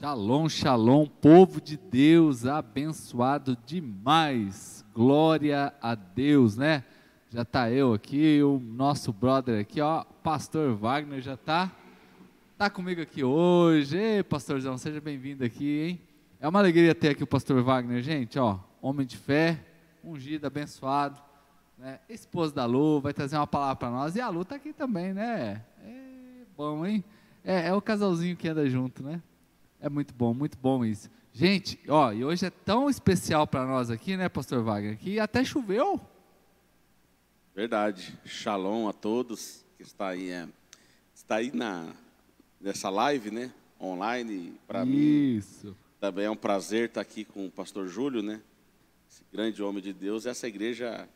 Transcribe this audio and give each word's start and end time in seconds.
Shalom, 0.00 0.48
shalom, 0.48 1.06
povo 1.06 1.60
de 1.60 1.76
Deus, 1.76 2.46
abençoado 2.46 3.58
demais. 3.66 4.86
Glória 4.94 5.74
a 5.82 5.96
Deus, 5.96 6.56
né? 6.56 6.84
Já 7.28 7.44
tá 7.44 7.68
eu 7.68 7.92
aqui, 7.92 8.40
o 8.40 8.60
nosso 8.60 9.12
brother 9.12 9.60
aqui, 9.60 9.80
ó, 9.80 10.04
pastor 10.22 10.76
Wagner 10.76 11.20
já 11.20 11.36
tá 11.36 11.72
tá 12.56 12.70
comigo 12.70 13.02
aqui 13.02 13.24
hoje. 13.24 13.98
Ei, 13.98 14.22
pastorzão, 14.22 14.78
seja 14.78 15.00
bem-vindo 15.00 15.44
aqui, 15.44 15.80
hein? 15.80 16.00
É 16.38 16.46
uma 16.46 16.60
alegria 16.60 16.94
ter 16.94 17.08
aqui 17.08 17.24
o 17.24 17.26
pastor 17.26 17.60
Wagner, 17.60 18.00
gente, 18.00 18.38
ó, 18.38 18.60
homem 18.80 19.04
de 19.04 19.16
fé, 19.16 19.58
ungido, 20.04 20.46
abençoado, 20.46 21.20
né? 21.76 21.98
Esposa 22.08 22.54
da 22.54 22.64
Lu, 22.66 23.00
vai 23.00 23.12
trazer 23.12 23.34
uma 23.34 23.48
palavra 23.48 23.74
para 23.74 23.90
nós 23.90 24.14
e 24.14 24.20
a 24.20 24.28
Lu 24.28 24.44
tá 24.44 24.54
aqui 24.54 24.72
também, 24.72 25.12
né? 25.12 25.60
É 25.84 26.44
bom, 26.56 26.86
hein? 26.86 27.02
É, 27.44 27.66
é 27.66 27.74
o 27.74 27.82
casalzinho 27.82 28.36
que 28.36 28.46
anda 28.46 28.64
junto, 28.70 29.02
né? 29.02 29.20
É 29.80 29.88
muito 29.88 30.12
bom, 30.12 30.34
muito 30.34 30.58
bom 30.58 30.84
isso. 30.84 31.08
Gente, 31.32 31.78
ó, 31.88 32.12
e 32.12 32.24
hoje 32.24 32.46
é 32.46 32.50
tão 32.50 32.90
especial 32.90 33.46
para 33.46 33.64
nós 33.64 33.90
aqui, 33.90 34.16
né, 34.16 34.28
Pastor 34.28 34.62
Wagner, 34.62 34.98
que 34.98 35.20
até 35.20 35.44
choveu. 35.44 36.00
Verdade. 37.54 38.18
Shalom 38.24 38.88
a 38.88 38.92
todos 38.92 39.64
que 39.76 39.82
está 39.82 40.08
aí, 40.08 40.30
é, 40.30 40.48
está 41.14 41.36
aí 41.36 41.52
na 41.54 41.92
nessa 42.60 42.90
live, 42.90 43.30
né, 43.30 43.52
online. 43.80 44.58
Para 44.66 44.84
mim, 44.84 45.36
Isso. 45.36 45.76
também 46.00 46.24
é 46.24 46.30
um 46.30 46.36
prazer 46.36 46.88
estar 46.88 47.00
aqui 47.00 47.24
com 47.24 47.46
o 47.46 47.50
Pastor 47.50 47.86
Júlio, 47.86 48.20
né, 48.20 48.40
esse 49.08 49.22
grande 49.32 49.62
homem 49.62 49.80
de 49.80 49.92
Deus. 49.92 50.26
Essa 50.26 50.48
igreja 50.48 51.08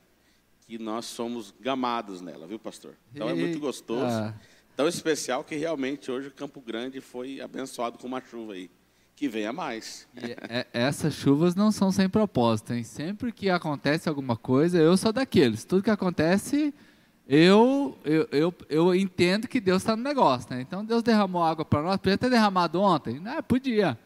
que 0.61 0.79
nós 0.79 1.07
somos 1.07 1.53
gamados 1.61 2.21
nela, 2.21 2.47
viu, 2.47 2.61
Pastor? 2.61 2.95
Então 3.13 3.29
é 3.29 3.35
muito 3.35 3.47
Eita. 3.47 3.59
gostoso. 3.59 4.35
Tão 4.77 4.89
especial 4.89 5.45
que 5.45 5.55
realmente 5.57 6.11
hoje 6.11 6.29
o 6.29 6.33
Campo 6.33 6.61
Grande 6.61 7.01
foi 7.01 7.41
abençoado 7.41 7.99
com 7.99 8.07
uma 8.07 8.21
chuva 8.21 8.55
aí. 8.55 8.71
Que 9.15 9.29
venha 9.29 9.53
mais. 9.53 10.09
E 10.17 10.33
é- 10.33 10.67
essas 10.73 11.15
chuvas 11.15 11.55
não 11.55 11.71
são 11.71 11.93
sem 11.93 12.09
propósito, 12.09 12.73
hein? 12.73 12.83
Sempre 12.83 13.31
que 13.31 13.51
acontece 13.51 14.09
alguma 14.09 14.37
coisa, 14.37 14.79
eu 14.79 14.97
sou 14.97 15.13
daqueles. 15.13 15.65
Tudo 15.65 15.83
que 15.83 15.91
acontece, 15.91 16.75
eu 17.29 17.97
eu, 18.05 18.27
eu, 18.33 18.55
eu 18.69 18.95
entendo 18.95 19.47
que 19.47 19.61
Deus 19.61 19.83
está 19.83 19.95
no 19.95 20.03
negócio, 20.03 20.49
né? 20.51 20.63
Então 20.63 20.85
Deus 20.85 21.03
derramou 21.03 21.43
água 21.43 21.65
para 21.65 21.83
nós, 21.83 21.99
podia 21.99 22.17
ter 22.19 22.31
derramado 22.31 22.81
ontem? 22.81 23.21
Né? 23.21 23.41
Podia. 23.43 23.99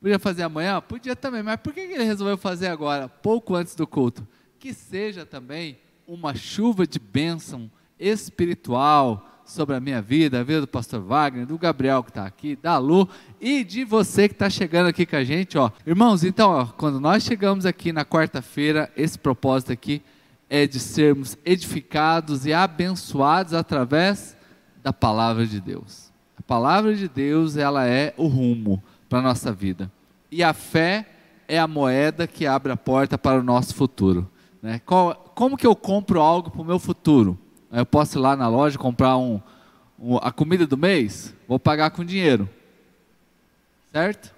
Podia 0.00 0.18
fazer 0.18 0.42
amanhã? 0.42 0.80
Podia 0.80 1.14
também, 1.14 1.42
mas 1.42 1.60
por 1.60 1.72
que 1.72 1.80
ele 1.80 2.02
resolveu 2.02 2.36
fazer 2.36 2.68
agora, 2.68 3.08
pouco 3.08 3.54
antes 3.54 3.74
do 3.76 3.86
culto? 3.86 4.26
Que 4.58 4.74
seja 4.74 5.24
também 5.24 5.78
uma 6.08 6.34
chuva 6.34 6.86
de 6.86 6.98
bênção 6.98 7.70
espiritual 8.00 9.28
sobre 9.52 9.76
a 9.76 9.80
minha 9.80 10.00
vida, 10.02 10.40
a 10.40 10.42
vida 10.42 10.62
do 10.62 10.66
pastor 10.66 11.00
Wagner, 11.00 11.46
do 11.46 11.58
Gabriel 11.58 12.02
que 12.02 12.10
está 12.10 12.24
aqui, 12.26 12.56
da 12.56 12.78
Lu 12.78 13.08
e 13.40 13.62
de 13.62 13.84
você 13.84 14.28
que 14.28 14.34
está 14.34 14.48
chegando 14.50 14.86
aqui 14.88 15.04
com 15.06 15.16
a 15.16 15.24
gente. 15.24 15.56
Ó. 15.58 15.70
Irmãos, 15.86 16.24
então, 16.24 16.50
ó, 16.50 16.66
quando 16.66 16.98
nós 17.00 17.22
chegamos 17.22 17.66
aqui 17.66 17.92
na 17.92 18.04
quarta-feira, 18.04 18.90
esse 18.96 19.18
propósito 19.18 19.72
aqui 19.72 20.02
é 20.48 20.66
de 20.66 20.78
sermos 20.80 21.36
edificados 21.44 22.44
e 22.46 22.52
abençoados 22.52 23.54
através 23.54 24.36
da 24.82 24.92
palavra 24.92 25.46
de 25.46 25.60
Deus. 25.60 26.10
A 26.36 26.42
palavra 26.42 26.94
de 26.94 27.08
Deus, 27.08 27.56
ela 27.56 27.86
é 27.86 28.12
o 28.16 28.26
rumo 28.26 28.82
para 29.08 29.20
a 29.20 29.22
nossa 29.22 29.52
vida. 29.52 29.90
E 30.30 30.42
a 30.42 30.52
fé 30.52 31.06
é 31.46 31.58
a 31.58 31.68
moeda 31.68 32.26
que 32.26 32.46
abre 32.46 32.72
a 32.72 32.76
porta 32.76 33.16
para 33.16 33.38
o 33.40 33.42
nosso 33.42 33.74
futuro. 33.74 34.28
Né? 34.62 34.80
Qual- 34.84 35.14
como 35.34 35.56
que 35.56 35.66
eu 35.66 35.74
compro 35.76 36.20
algo 36.20 36.50
para 36.50 36.60
o 36.62 36.64
meu 36.64 36.78
futuro? 36.78 37.38
Eu 37.72 37.86
posso 37.86 38.18
ir 38.18 38.20
lá 38.20 38.36
na 38.36 38.48
loja 38.48 38.78
comprar 38.78 39.16
um, 39.16 39.40
um- 39.98 40.18
a 40.18 40.30
comida 40.30 40.66
do 40.66 40.76
mês? 40.76 41.34
Vou 41.48 41.58
pagar 41.58 41.90
com 41.90 42.04
dinheiro. 42.04 42.48
Certo? 43.92 44.34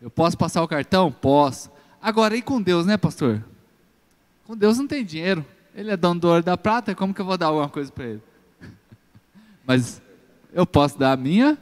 Eu 0.00 0.10
posso 0.10 0.36
passar 0.36 0.62
o 0.62 0.68
cartão? 0.68 1.10
Posso. 1.10 1.70
Agora, 2.00 2.36
e 2.36 2.42
com 2.42 2.60
Deus, 2.60 2.86
né, 2.86 2.96
pastor? 2.96 3.42
Com 4.46 4.56
Deus 4.56 4.78
não 4.78 4.86
tem 4.86 5.04
dinheiro. 5.04 5.44
Ele 5.74 5.90
é 5.90 5.96
dono 5.96 6.20
do 6.20 6.28
ouro 6.28 6.42
da 6.42 6.56
prata, 6.56 6.94
como 6.94 7.12
que 7.14 7.20
eu 7.20 7.24
vou 7.24 7.36
dar 7.36 7.46
alguma 7.46 7.68
coisa 7.68 7.90
para 7.90 8.04
ele? 8.06 8.22
Mas 9.66 10.00
eu 10.52 10.66
posso 10.66 10.98
dar 10.98 11.12
a 11.12 11.16
minha 11.16 11.58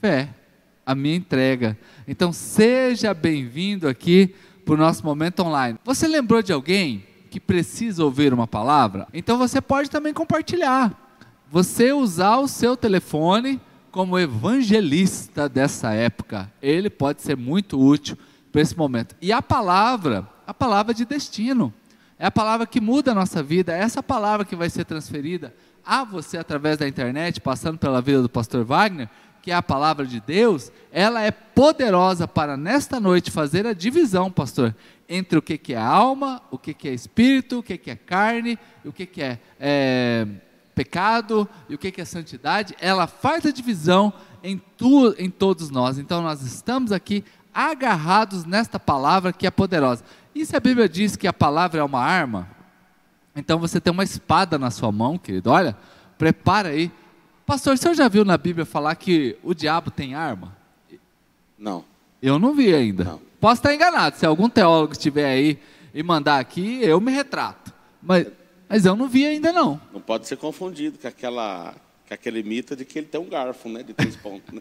fé, 0.00 0.28
a 0.86 0.94
minha 0.94 1.16
entrega. 1.16 1.76
Então 2.06 2.32
seja 2.32 3.12
bem-vindo 3.14 3.86
aqui 3.88 4.34
para 4.64 4.74
o 4.74 4.76
nosso 4.76 5.04
momento 5.04 5.40
online. 5.42 5.78
Você 5.84 6.08
lembrou 6.08 6.42
de 6.42 6.52
alguém 6.52 7.04
que 7.32 7.40
precisa 7.40 8.04
ouvir 8.04 8.34
uma 8.34 8.46
palavra? 8.46 9.08
Então 9.14 9.38
você 9.38 9.58
pode 9.58 9.88
também 9.88 10.12
compartilhar. 10.12 10.92
Você 11.50 11.90
usar 11.90 12.36
o 12.36 12.46
seu 12.46 12.76
telefone 12.76 13.58
como 13.90 14.18
evangelista 14.18 15.48
dessa 15.48 15.94
época, 15.94 16.52
ele 16.60 16.90
pode 16.90 17.22
ser 17.22 17.34
muito 17.34 17.80
útil 17.80 18.18
para 18.50 18.60
esse 18.60 18.76
momento. 18.76 19.16
E 19.20 19.32
a 19.32 19.40
palavra, 19.40 20.28
a 20.46 20.52
palavra 20.52 20.92
de 20.92 21.06
destino, 21.06 21.72
é 22.18 22.26
a 22.26 22.30
palavra 22.30 22.66
que 22.66 22.82
muda 22.82 23.12
a 23.12 23.14
nossa 23.14 23.42
vida, 23.42 23.72
é 23.74 23.80
essa 23.80 24.02
palavra 24.02 24.44
que 24.44 24.54
vai 24.54 24.68
ser 24.68 24.84
transferida 24.84 25.54
a 25.84 26.04
você 26.04 26.36
através 26.36 26.76
da 26.76 26.86
internet, 26.86 27.40
passando 27.40 27.78
pela 27.78 28.02
vida 28.02 28.20
do 28.20 28.28
pastor 28.28 28.62
Wagner, 28.62 29.08
que 29.40 29.50
é 29.50 29.54
a 29.54 29.62
palavra 29.62 30.06
de 30.06 30.20
Deus, 30.20 30.70
ela 30.92 31.22
é 31.22 31.30
poderosa 31.30 32.28
para 32.28 32.56
nesta 32.58 33.00
noite 33.00 33.30
fazer 33.30 33.66
a 33.66 33.72
divisão, 33.72 34.30
pastor, 34.30 34.74
entre 35.14 35.38
o 35.38 35.42
que, 35.42 35.58
que 35.58 35.74
é 35.74 35.78
alma, 35.78 36.40
o 36.50 36.56
que, 36.56 36.72
que 36.72 36.88
é 36.88 36.94
espírito, 36.94 37.58
o 37.58 37.62
que, 37.62 37.76
que 37.76 37.90
é 37.90 37.96
carne, 37.96 38.58
o 38.82 38.90
que, 38.90 39.04
que 39.04 39.20
é, 39.20 39.38
é, 39.60 40.26
pecado 40.74 41.46
e 41.68 41.74
o 41.74 41.78
que, 41.78 41.92
que 41.92 42.00
é 42.00 42.04
santidade. 42.06 42.74
Ela 42.80 43.06
faz 43.06 43.44
a 43.44 43.52
divisão 43.52 44.10
em, 44.42 44.56
tu, 44.56 45.14
em 45.18 45.28
todos 45.28 45.68
nós. 45.68 45.98
Então 45.98 46.22
nós 46.22 46.40
estamos 46.40 46.92
aqui 46.92 47.22
agarrados 47.52 48.46
nesta 48.46 48.80
palavra 48.80 49.34
que 49.34 49.46
é 49.46 49.50
poderosa. 49.50 50.02
E 50.34 50.46
se 50.46 50.56
a 50.56 50.60
Bíblia 50.60 50.88
diz 50.88 51.14
que 51.14 51.28
a 51.28 51.32
palavra 51.32 51.82
é 51.82 51.84
uma 51.84 52.00
arma, 52.00 52.48
então 53.36 53.58
você 53.58 53.78
tem 53.78 53.92
uma 53.92 54.04
espada 54.04 54.58
na 54.58 54.70
sua 54.70 54.90
mão, 54.90 55.18
querido. 55.18 55.50
Olha, 55.50 55.76
prepara 56.16 56.70
aí. 56.70 56.90
Pastor, 57.44 57.74
o 57.74 57.76
senhor 57.76 57.94
já 57.94 58.08
viu 58.08 58.24
na 58.24 58.38
Bíblia 58.38 58.64
falar 58.64 58.94
que 58.94 59.36
o 59.42 59.52
diabo 59.52 59.90
tem 59.90 60.14
arma? 60.14 60.56
Não. 61.58 61.84
Eu 62.22 62.38
não 62.38 62.54
vi 62.54 62.74
ainda. 62.74 63.04
Não. 63.04 63.31
Posso 63.42 63.54
estar 63.58 63.74
enganado. 63.74 64.16
Se 64.16 64.24
algum 64.24 64.48
teólogo 64.48 64.92
estiver 64.92 65.24
aí 65.26 65.58
e 65.92 66.00
mandar 66.00 66.38
aqui, 66.38 66.78
eu 66.80 67.00
me 67.00 67.10
retrato. 67.10 67.74
Mas, 68.00 68.28
mas 68.68 68.86
eu 68.86 68.94
não 68.94 69.08
vi 69.08 69.26
ainda 69.26 69.52
não. 69.52 69.80
Não 69.92 70.00
pode 70.00 70.28
ser 70.28 70.36
confundido 70.36 70.96
com 70.96 71.08
aquela 71.08 71.74
com 72.06 72.14
aquele 72.14 72.40
mito 72.44 72.76
de 72.76 72.84
que 72.84 73.00
ele 73.00 73.08
tem 73.08 73.20
um 73.20 73.28
garfo, 73.28 73.68
né, 73.68 73.82
de 73.82 73.92
três 73.94 74.14
pontos, 74.14 74.54
né? 74.54 74.60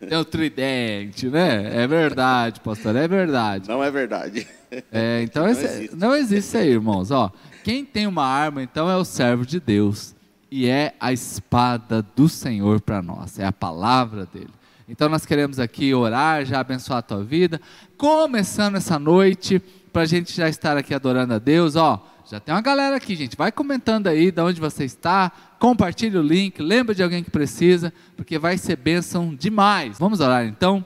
Tem 0.08 0.18
o 0.18 0.24
tridente, 0.24 1.28
né? 1.28 1.84
É 1.84 1.86
verdade, 1.86 2.58
pastor, 2.58 2.96
é 2.96 3.06
verdade. 3.06 3.68
Não 3.68 3.84
é 3.84 3.88
verdade. 3.92 4.44
É, 4.90 5.22
então 5.22 5.44
Não 5.44 5.50
esse- 5.52 5.64
existe. 5.64 5.96
não 5.96 6.16
existe 6.16 6.48
isso 6.48 6.56
aí, 6.58 6.68
irmãos. 6.70 7.12
Ó, 7.12 7.30
quem 7.62 7.84
tem 7.84 8.08
uma 8.08 8.24
arma, 8.26 8.60
então, 8.64 8.90
é 8.90 8.96
o 8.96 9.04
servo 9.04 9.46
de 9.46 9.60
Deus. 9.60 10.16
E 10.50 10.66
é 10.68 10.94
a 10.98 11.12
espada 11.12 12.04
do 12.16 12.28
Senhor 12.28 12.80
para 12.80 13.00
nós, 13.00 13.38
é 13.38 13.44
a 13.44 13.52
palavra 13.52 14.26
dele. 14.26 14.50
Então 14.88 15.08
nós 15.08 15.24
queremos 15.24 15.58
aqui 15.58 15.94
orar, 15.94 16.44
já 16.44 16.60
abençoar 16.60 16.98
a 16.98 17.02
tua 17.02 17.22
vida. 17.22 17.60
Começando 17.96 18.76
essa 18.76 18.98
noite, 18.98 19.62
para 19.92 20.02
a 20.02 20.06
gente 20.06 20.34
já 20.34 20.48
estar 20.48 20.76
aqui 20.76 20.94
adorando 20.94 21.34
a 21.34 21.38
Deus. 21.38 21.76
Ó, 21.76 22.04
já 22.30 22.40
tem 22.40 22.54
uma 22.54 22.62
galera 22.62 22.96
aqui, 22.96 23.14
gente. 23.14 23.36
Vai 23.36 23.52
comentando 23.52 24.06
aí 24.06 24.30
de 24.30 24.40
onde 24.40 24.60
você 24.60 24.84
está. 24.84 25.30
Compartilhe 25.58 26.16
o 26.16 26.22
link, 26.22 26.60
lembra 26.60 26.94
de 26.94 27.02
alguém 27.02 27.22
que 27.22 27.30
precisa, 27.30 27.92
porque 28.16 28.38
vai 28.38 28.56
ser 28.56 28.76
bênção 28.76 29.34
demais. 29.34 29.98
Vamos 29.98 30.20
orar 30.20 30.46
então? 30.46 30.84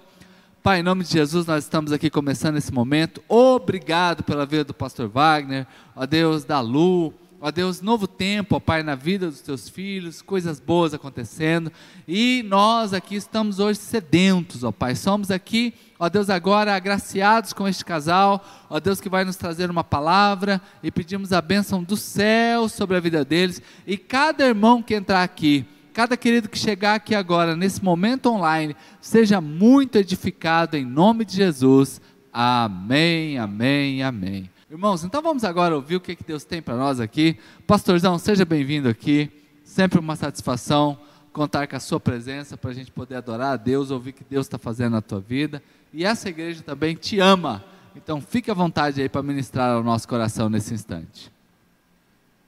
Pai, 0.63 0.81
em 0.81 0.83
nome 0.83 1.05
de 1.05 1.13
Jesus, 1.13 1.47
nós 1.47 1.63
estamos 1.63 1.93
aqui 1.93 2.11
começando 2.11 2.57
esse 2.57 2.73
momento. 2.73 3.23
Obrigado 3.29 4.25
pela 4.25 4.45
vida 4.45 4.65
do 4.65 4.75
pastor 4.75 5.09
Wagner, 5.09 5.65
ó 5.95 6.05
Deus 6.05 6.45
da 6.45 6.59
Lu, 6.61 7.15
ó 7.41 7.51
Deus, 7.51 7.81
novo 7.81 8.07
tempo, 8.07 8.57
ó 8.57 8.61
Pai, 8.61 8.83
na 8.83 8.95
vida 8.95 9.29
dos 9.29 9.41
teus 9.41 9.69
filhos, 9.69 10.23
coisas 10.23 10.59
boas 10.59 10.95
acontecendo. 10.95 11.71
E 12.07 12.45
nós 12.47 12.93
aqui 12.93 13.17
estamos 13.17 13.59
hoje 13.59 13.79
sedentos, 13.79 14.65
ó 14.65 14.73
Pai. 14.73 14.95
Somos 14.95 15.31
aqui, 15.31 15.75
ó 15.99 16.09
Deus, 16.09 16.31
agora 16.31 16.75
agraciados 16.75 17.53
com 17.53 17.69
este 17.69 17.85
casal, 17.85 18.45
ó 18.71 18.81
Deus, 18.81 19.01
que 19.01 19.09
vai 19.09 19.25
nos 19.25 19.37
trazer 19.37 19.71
uma 19.71 19.85
palavra 19.85 20.61
e 20.83 20.91
pedimos 20.91 21.33
a 21.33 21.41
bênção 21.41 21.83
do 21.83 21.97
céu 21.97 22.69
sobre 22.69 22.97
a 22.97 23.01
vida 23.01 23.25
deles. 23.25 23.61
E 23.87 23.97
cada 23.97 24.47
irmão 24.47 24.83
que 24.83 24.95
entrar 24.95 25.23
aqui, 25.23 25.67
Cada 25.97 26.15
querido 26.15 26.47
que 26.47 26.59
chegar 26.59 26.97
aqui 26.97 27.15
agora, 27.15 27.57
nesse 27.57 27.83
momento 27.83 28.27
online, 28.27 28.77
seja 29.01 29.41
muito 29.41 29.97
edificado 29.97 30.77
em 30.77 30.85
nome 30.85 31.25
de 31.25 31.35
Jesus. 31.35 32.03
Amém, 32.31 33.39
amém, 33.39 34.03
amém. 34.03 34.51
Irmãos, 34.69 35.05
então 35.05 35.23
vamos 35.23 35.45
agora 35.45 35.77
ouvir 35.77 35.95
o 35.95 36.01
que 36.01 36.17
que 36.17 36.25
Deus 36.25 36.43
tem 36.43 36.61
para 36.61 36.75
nós 36.75 36.99
aqui. 36.99 37.39
Pastorzão, 37.69 38.19
seja 38.19 38.45
bem-vindo 38.45 38.89
aqui. 38.89 39.31
Sempre 39.63 40.01
uma 40.01 40.17
satisfação 40.17 40.99
contar 41.33 41.69
com 41.69 41.77
a 41.77 41.81
sua 41.81 42.01
presença 42.01 42.57
para 42.57 42.71
a 42.71 42.75
gente 42.75 42.91
poder 42.91 43.15
adorar 43.15 43.53
a 43.53 43.57
Deus, 43.57 43.93
ouvir 43.93 44.11
o 44.11 44.15
que 44.15 44.25
Deus 44.29 44.47
está 44.47 44.59
fazendo 44.59 44.95
na 44.95 45.01
tua 45.01 45.21
vida. 45.21 45.63
E 45.93 46.05
essa 46.05 46.29
igreja 46.29 46.65
também 46.65 46.97
te 46.97 47.21
ama. 47.21 47.65
Então 47.95 48.21
fique 48.21 48.51
à 48.51 48.55
vontade 48.55 49.01
aí 49.01 49.09
para 49.09 49.23
ministrar 49.23 49.71
ao 49.71 49.85
nosso 49.85 50.09
coração 50.09 50.49
nesse 50.49 50.75
instante. 50.75 51.31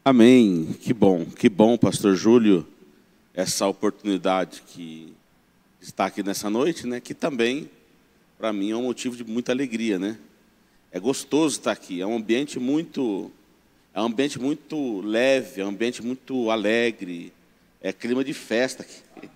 Amém. 0.05 0.77
Que 0.81 0.93
bom, 0.93 1.25
que 1.25 1.49
bom, 1.49 1.79
pastor 1.79 2.17
Júlio, 2.17 2.67
essa 3.33 3.65
oportunidade 3.69 4.65
que 4.67 5.15
estar 5.81 6.07
aqui 6.07 6.25
nessa 6.25 6.51
noite, 6.51 6.85
né? 6.85 6.99
Que 6.99 7.15
também, 7.15 7.71
para 8.37 8.53
mim, 8.53 8.73
é 8.73 8.77
um 8.77 8.83
motivo 8.83 9.17
de 9.17 9.23
muita 9.23 9.53
alegria, 9.53 10.01
né? 10.01 10.19
É 10.91 10.99
gostoso 10.99 11.59
estar 11.59 11.73
aqui. 11.73 12.01
É 12.01 12.07
um 12.07 12.17
ambiente 12.17 12.59
muito, 12.59 13.31
é 13.93 14.01
um 14.01 14.07
ambiente 14.07 14.39
muito 14.39 15.01
leve, 15.03 15.61
é 15.61 15.65
um 15.65 15.69
ambiente 15.69 16.03
muito 16.03 16.51
alegre. 16.51 17.33
É 17.81 17.93
clima 17.93 18.25
de 18.25 18.33
festa 18.33 18.83
aqui, 18.83 19.29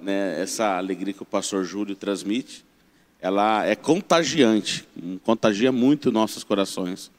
né? 0.00 0.40
Essa 0.40 0.76
alegria 0.76 1.12
que 1.12 1.22
o 1.22 1.26
pastor 1.26 1.64
Júlio 1.64 1.94
transmite, 1.94 2.64
ela 3.20 3.64
é 3.64 3.76
contagiante, 3.76 4.86
contagia 5.22 5.70
muito 5.70 6.10
nossos 6.10 6.42
corações. 6.42 7.10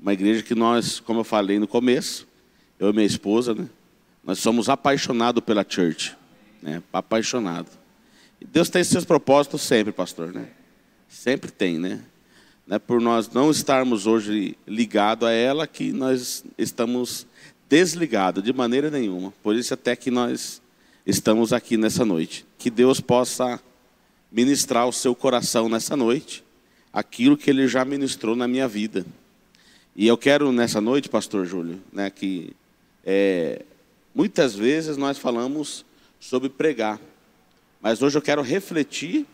Uma 0.00 0.12
igreja 0.12 0.42
que 0.42 0.54
nós, 0.54 1.00
como 1.00 1.20
eu 1.20 1.24
falei 1.24 1.58
no 1.58 1.68
começo, 1.68 2.26
eu 2.78 2.90
e 2.90 2.92
minha 2.92 3.06
esposa, 3.06 3.54
né? 3.54 3.68
Nós 4.24 4.38
somos 4.38 4.68
apaixonados 4.68 5.42
pela 5.44 5.64
church, 5.68 6.16
né? 6.62 6.82
Apaixonado. 6.92 7.68
E 8.40 8.44
Deus 8.44 8.68
tem 8.68 8.82
seus 8.84 9.04
propósitos 9.04 9.62
sempre, 9.62 9.92
pastor, 9.92 10.32
né? 10.32 10.48
Sempre 11.08 11.50
tem, 11.50 11.78
né? 11.78 12.02
Não 12.66 12.76
é 12.76 12.78
por 12.80 13.00
nós 13.00 13.30
não 13.30 13.50
estarmos 13.50 14.08
hoje 14.08 14.58
ligados 14.66 15.28
a 15.28 15.30
ela 15.30 15.68
que 15.68 15.92
nós 15.92 16.44
estamos 16.58 17.24
desligados 17.68 18.42
de 18.42 18.52
maneira 18.52 18.90
nenhuma. 18.90 19.32
Por 19.40 19.54
isso 19.54 19.72
até 19.72 19.94
que 19.94 20.10
nós 20.10 20.60
estamos 21.06 21.52
aqui 21.52 21.76
nessa 21.76 22.04
noite. 22.04 22.44
Que 22.58 22.68
Deus 22.68 23.00
possa 23.00 23.60
ministrar 24.32 24.88
o 24.88 24.92
seu 24.92 25.14
coração 25.14 25.68
nessa 25.68 25.96
noite, 25.96 26.42
aquilo 26.92 27.36
que 27.36 27.48
Ele 27.48 27.68
já 27.68 27.84
ministrou 27.84 28.34
na 28.34 28.48
minha 28.48 28.66
vida. 28.66 29.06
E 29.94 30.06
eu 30.06 30.18
quero 30.18 30.50
nessa 30.50 30.80
noite, 30.80 31.08
Pastor 31.08 31.46
Júlio, 31.46 31.80
né, 31.92 32.10
que 32.10 32.52
é, 33.04 33.62
muitas 34.12 34.56
vezes 34.56 34.96
nós 34.96 35.16
falamos 35.16 35.86
sobre 36.18 36.48
pregar, 36.48 37.00
mas 37.80 38.02
hoje 38.02 38.18
eu 38.18 38.22
quero 38.22 38.42
refletir, 38.42 39.24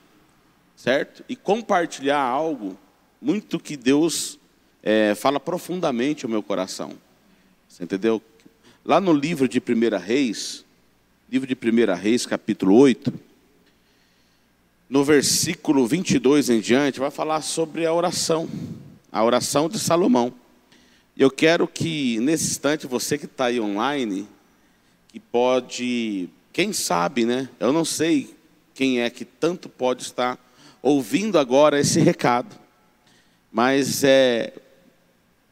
certo? 0.77 1.25
E 1.29 1.35
compartilhar 1.35 2.21
algo 2.21 2.77
muito 3.23 3.61
que 3.61 3.77
Deus 3.77 4.39
é, 4.83 5.15
fala 5.15 5.39
profundamente 5.39 6.25
ao 6.25 6.31
meu 6.31 6.43
coração. 6.43 6.93
Você 7.69 7.85
entendeu? 7.85 8.21
Lá 8.85 9.01
no 9.01 9.13
livro 9.13 9.49
de 9.49 9.61
1 9.61 9.97
Reis, 9.97 10.65
livro 11.31 11.47
de 11.47 11.55
1 11.55 11.95
Reis, 11.95 12.27
capítulo 12.27 12.75
8, 12.75 13.15
no 14.91 15.05
versículo 15.05 15.87
22 15.87 16.51
em 16.51 16.61
diante, 16.61 16.99
vai 16.99 17.13
falar 17.13 17.43
sobre 17.43 17.87
a 17.87 17.95
oração, 17.95 18.49
a 19.11 19.23
oração 19.23 19.69
de 19.69 19.79
Salomão. 19.79 20.35
Eu 21.17 21.31
quero 21.31 21.69
que, 21.69 22.19
nesse 22.19 22.51
instante, 22.51 22.87
você 22.89 23.17
que 23.17 23.27
está 23.27 23.47
aí 23.47 23.61
online, 23.61 24.27
que 25.09 25.21
pode, 25.21 26.29
quem 26.53 26.73
sabe, 26.73 27.25
né? 27.25 27.49
Eu 27.61 27.73
não 27.73 27.85
sei 27.85 28.35
quem 28.75 29.01
é 29.01 29.09
que 29.09 29.25
tanto 29.25 29.69
pode 29.69 30.03
estar 30.03 30.39
ouvindo 30.83 31.39
agora 31.39 31.79
esse 31.79 32.01
recado, 32.01 32.62
mas 33.53 34.03
é, 34.03 34.53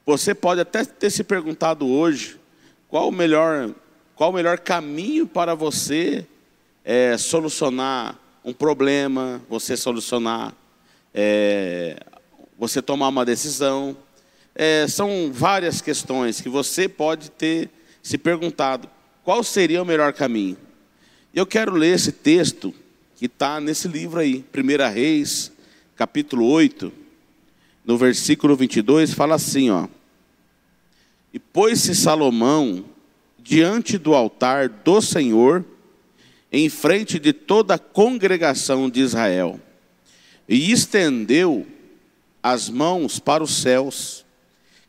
você 0.06 0.34
pode 0.34 0.60
até 0.62 0.84
ter 0.84 1.10
se 1.10 1.22
perguntado 1.22 1.86
hoje 1.86 2.40
qual 2.88 3.08
o 3.08 3.12
melhor, 3.12 3.74
qual 4.16 4.30
o 4.30 4.32
melhor 4.32 4.58
caminho 4.58 5.26
para 5.26 5.54
você 5.54 6.26
é, 6.84 7.18
solucionar 7.18 8.18
um 8.42 8.54
problema, 8.54 9.42
você 9.48 9.76
solucionar, 9.76 10.54
é, 11.14 12.00
você 12.58 12.80
tomar 12.80 13.08
uma 13.08 13.24
decisão 13.24 13.96
é, 14.54 14.86
são 14.88 15.30
várias 15.32 15.80
questões 15.80 16.40
que 16.40 16.48
você 16.48 16.88
pode 16.88 17.30
ter 17.30 17.70
se 18.02 18.18
perguntado 18.18 18.88
qual 19.22 19.44
seria 19.44 19.82
o 19.82 19.86
melhor 19.86 20.12
caminho. 20.12 20.56
Eu 21.34 21.46
quero 21.46 21.72
ler 21.72 21.94
esse 21.94 22.10
texto 22.10 22.74
que 23.16 23.26
está 23.26 23.60
nesse 23.60 23.86
livro 23.86 24.18
aí, 24.18 24.44
1 24.54 24.92
Reis, 24.92 25.52
capítulo 25.94 26.46
8, 26.46 26.99
no 27.90 27.98
versículo 27.98 28.54
22, 28.54 29.12
fala 29.12 29.34
assim: 29.34 29.68
ó. 29.68 29.88
E 31.34 31.40
pôs-se 31.40 31.92
Salomão 31.92 32.84
diante 33.36 33.98
do 33.98 34.14
altar 34.14 34.68
do 34.68 35.02
Senhor, 35.02 35.64
em 36.52 36.68
frente 36.68 37.18
de 37.18 37.32
toda 37.32 37.74
a 37.74 37.78
congregação 37.80 38.88
de 38.88 39.00
Israel, 39.00 39.58
e 40.48 40.70
estendeu 40.70 41.66
as 42.40 42.68
mãos 42.68 43.18
para 43.18 43.42
os 43.42 43.56
céus 43.56 44.24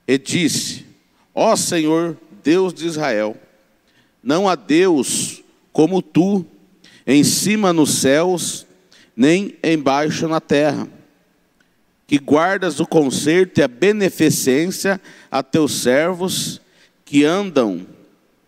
e 0.07 0.15
disse: 0.19 0.85
Ó 1.33 1.55
Senhor, 1.55 2.15
Deus 2.43 2.71
de 2.71 2.85
Israel, 2.85 3.35
não 4.21 4.47
há 4.47 4.53
Deus 4.53 5.41
como 5.73 6.03
tu, 6.03 6.45
em 7.07 7.23
cima 7.23 7.73
nos 7.73 7.95
céus, 7.95 8.67
nem 9.15 9.55
embaixo 9.63 10.27
na 10.27 10.39
terra, 10.39 10.87
que 12.11 12.19
guardas 12.19 12.81
o 12.81 12.85
conserto 12.85 13.59
e 13.59 13.63
a 13.63 13.69
beneficência 13.69 14.99
a 15.31 15.41
teus 15.41 15.75
servos 15.75 16.59
que 17.05 17.23
andam 17.23 17.87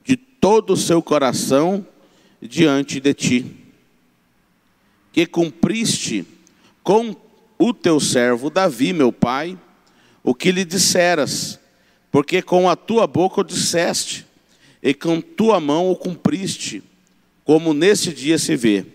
de 0.04 0.18
todo 0.18 0.74
o 0.74 0.77
seu 0.77 1.01
coração 1.01 1.88
diante 2.42 3.00
de 3.00 3.13
ti. 3.13 3.45
Que 5.13 5.25
cumpriste 5.25 6.25
com 6.83 7.15
o 7.57 7.74
teu 7.74 8.01
servo 8.01 8.50
Davi, 8.50 8.92
meu 8.92 9.13
pai, 9.13 9.57
o 10.21 10.36
que 10.36 10.51
lhe 10.51 10.65
disseras, 10.65 11.57
porque 12.12 12.42
com 12.42 12.69
a 12.69 12.75
tua 12.75 13.07
boca 13.07 13.39
o 13.39 13.45
disseste, 13.45 14.25
e 14.81 14.94
com 14.94 15.21
tua 15.21 15.62
mão 15.62 15.89
o 15.89 15.95
cumpriste, 15.95 16.83
como 17.45 17.74
nesse 17.74 18.12
dia 18.12 18.38
se 18.38 18.57
vê. 18.57 18.86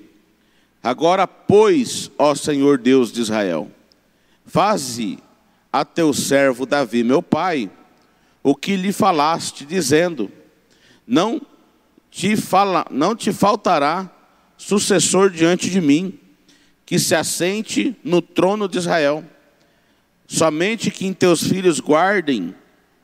Agora, 0.83 1.27
pois, 1.27 2.11
ó 2.19 2.35
Senhor 2.35 2.77
Deus 2.77 3.11
de 3.11 3.23
Israel, 3.23 3.73
faze 4.49 5.19
a 5.73 5.85
teu 5.85 6.13
servo 6.13 6.67
Davi, 6.67 7.05
meu 7.05 7.23
pai, 7.23 7.71
o 8.43 8.55
que 8.57 8.75
lhe 8.75 8.93
falaste, 8.93 9.65
dizendo: 9.65 10.31
Não 11.07 11.41
te 12.11 12.35
fala, 12.35 12.87
não 12.91 13.15
te 13.15 13.33
faltará 13.33 14.11
sucessor 14.57 15.31
diante 15.31 15.71
de 15.71 15.81
mim, 15.81 16.19
que 16.85 16.99
se 16.99 17.15
assente 17.15 17.95
no 18.03 18.21
trono 18.21 18.67
de 18.67 18.79
Israel. 18.79 19.23
Somente 20.27 20.91
que 20.91 21.07
em 21.07 21.13
teus 21.13 21.43
filhos 21.43 21.79
guardem 21.79 22.55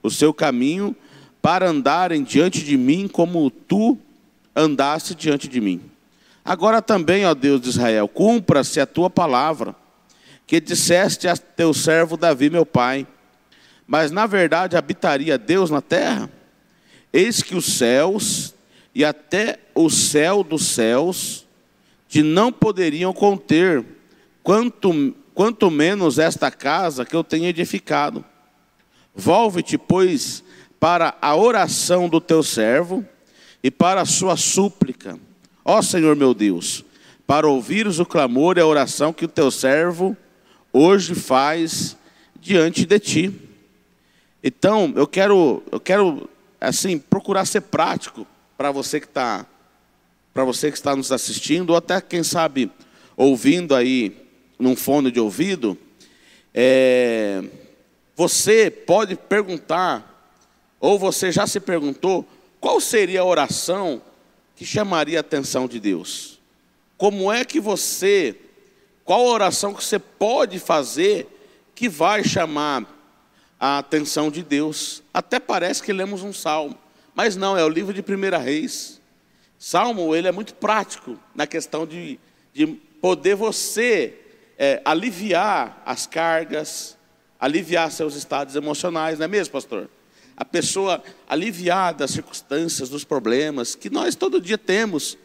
o 0.02 0.10
seu 0.10 0.34
caminho 0.34 0.96
para 1.40 1.68
andarem 1.68 2.22
diante 2.22 2.64
de 2.64 2.76
mim 2.76 3.06
como 3.06 3.50
tu 3.50 3.98
andaste 4.56 5.14
diante 5.14 5.46
de 5.46 5.60
mim. 5.60 5.80
Agora 6.44 6.82
também, 6.82 7.24
ó 7.24 7.34
Deus 7.34 7.60
de 7.60 7.70
Israel, 7.70 8.08
cumpra-se 8.08 8.78
a 8.78 8.86
tua 8.86 9.08
palavra, 9.08 9.74
que 10.46 10.60
disseste 10.60 11.26
a 11.26 11.36
teu 11.36 11.72
servo 11.72 12.16
Davi, 12.16 12.50
meu 12.50 12.66
pai. 12.66 13.06
Mas 13.86 14.10
na 14.10 14.26
verdade 14.26 14.76
habitaria 14.76 15.38
Deus 15.38 15.70
na 15.70 15.80
terra? 15.80 16.30
Eis 17.12 17.42
que 17.42 17.54
os 17.54 17.76
céus 17.76 18.54
e 18.94 19.04
até 19.04 19.58
o 19.74 19.90
céu 19.90 20.42
dos 20.42 20.66
céus 20.66 21.46
te 22.08 22.22
não 22.22 22.52
poderiam 22.52 23.12
conter, 23.12 23.84
quanto 24.42 25.14
quanto 25.34 25.68
menos 25.70 26.18
esta 26.18 26.50
casa 26.50 27.04
que 27.04 27.14
eu 27.14 27.24
tenho 27.24 27.46
edificado. 27.46 28.24
Volve-te, 29.14 29.76
pois, 29.76 30.44
para 30.78 31.16
a 31.20 31.34
oração 31.34 32.08
do 32.08 32.20
teu 32.20 32.42
servo 32.42 33.04
e 33.62 33.70
para 33.70 34.00
a 34.00 34.06
sua 34.06 34.36
súplica, 34.36 35.18
ó 35.64 35.82
Senhor 35.82 36.14
meu 36.14 36.32
Deus, 36.32 36.84
para 37.26 37.48
ouvires 37.48 37.98
o 37.98 38.06
clamor 38.06 38.58
e 38.58 38.60
a 38.60 38.66
oração 38.66 39.12
que 39.12 39.24
o 39.24 39.28
teu 39.28 39.50
servo 39.50 40.16
hoje 40.74 41.14
faz 41.14 41.96
diante 42.40 42.84
de 42.84 42.98
ti. 42.98 43.40
Então, 44.42 44.92
eu 44.96 45.06
quero, 45.06 45.62
eu 45.70 45.80
quero 45.80 46.28
assim, 46.60 46.98
procurar 46.98 47.46
ser 47.46 47.62
prático 47.62 48.26
para 48.58 48.70
você 48.72 49.00
que 49.00 49.06
está 49.06 49.46
para 50.34 50.42
você 50.42 50.68
que 50.68 50.76
está 50.76 50.96
nos 50.96 51.12
assistindo, 51.12 51.70
ou 51.70 51.76
até 51.76 52.00
quem 52.00 52.24
sabe 52.24 52.68
ouvindo 53.16 53.72
aí 53.72 54.16
num 54.58 54.74
fone 54.74 55.12
de 55.12 55.20
ouvido, 55.20 55.78
é, 56.52 57.40
você 58.16 58.68
pode 58.68 59.14
perguntar, 59.14 60.28
ou 60.80 60.98
você 60.98 61.30
já 61.30 61.46
se 61.46 61.60
perguntou, 61.60 62.26
qual 62.60 62.80
seria 62.80 63.20
a 63.20 63.24
oração 63.24 64.02
que 64.56 64.64
chamaria 64.64 65.18
a 65.18 65.20
atenção 65.20 65.68
de 65.68 65.78
Deus? 65.78 66.40
Como 66.96 67.32
é 67.32 67.44
que 67.44 67.60
você, 67.60 68.34
qual 69.04 69.20
a 69.20 69.32
oração 69.32 69.74
que 69.74 69.84
você 69.84 69.98
pode 69.98 70.58
fazer 70.58 71.28
que 71.74 71.88
vai 71.88 72.24
chamar 72.24 72.86
a 73.60 73.78
atenção 73.78 74.30
de 74.30 74.42
Deus? 74.42 75.02
Até 75.12 75.38
parece 75.38 75.82
que 75.82 75.92
lemos 75.92 76.22
um 76.22 76.32
salmo, 76.32 76.78
mas 77.14 77.36
não, 77.36 77.56
é 77.56 77.62
o 77.62 77.68
livro 77.68 77.92
de 77.92 78.00
1 78.00 78.42
Reis. 78.42 79.00
Salmo, 79.58 80.14
ele 80.14 80.26
é 80.26 80.32
muito 80.32 80.54
prático 80.54 81.18
na 81.34 81.46
questão 81.46 81.86
de, 81.86 82.18
de 82.52 82.66
poder 82.66 83.34
você 83.34 84.18
é, 84.58 84.80
aliviar 84.84 85.82
as 85.84 86.06
cargas, 86.06 86.96
aliviar 87.38 87.90
seus 87.90 88.14
estados 88.14 88.56
emocionais, 88.56 89.18
não 89.18 89.26
é 89.26 89.28
mesmo, 89.28 89.52
pastor? 89.52 89.88
A 90.36 90.44
pessoa 90.44 91.02
aliviar 91.28 91.94
das 91.94 92.10
circunstâncias, 92.10 92.88
dos 92.88 93.04
problemas 93.04 93.74
que 93.74 93.90
nós 93.90 94.14
todo 94.14 94.40
dia 94.40 94.58
temos, 94.58 95.16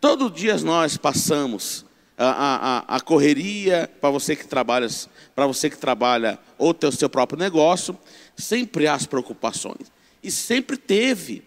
todo 0.00 0.30
dia 0.30 0.56
nós 0.58 0.96
passamos 0.96 1.84
a, 2.16 2.84
a, 2.88 2.96
a 2.96 3.00
correria, 3.00 3.90
para 4.00 4.10
você 4.10 4.36
que 4.36 4.46
trabalha, 4.46 4.86
para 5.34 5.46
você 5.46 5.68
que 5.68 5.76
trabalha 5.76 6.38
ou 6.56 6.72
tem 6.72 6.88
o 6.88 6.92
seu 6.92 7.08
próprio 7.08 7.38
negócio, 7.38 7.98
sempre 8.36 8.86
há 8.86 8.94
as 8.94 9.06
preocupações. 9.06 9.92
E 10.22 10.30
sempre 10.30 10.76
teve. 10.76 11.42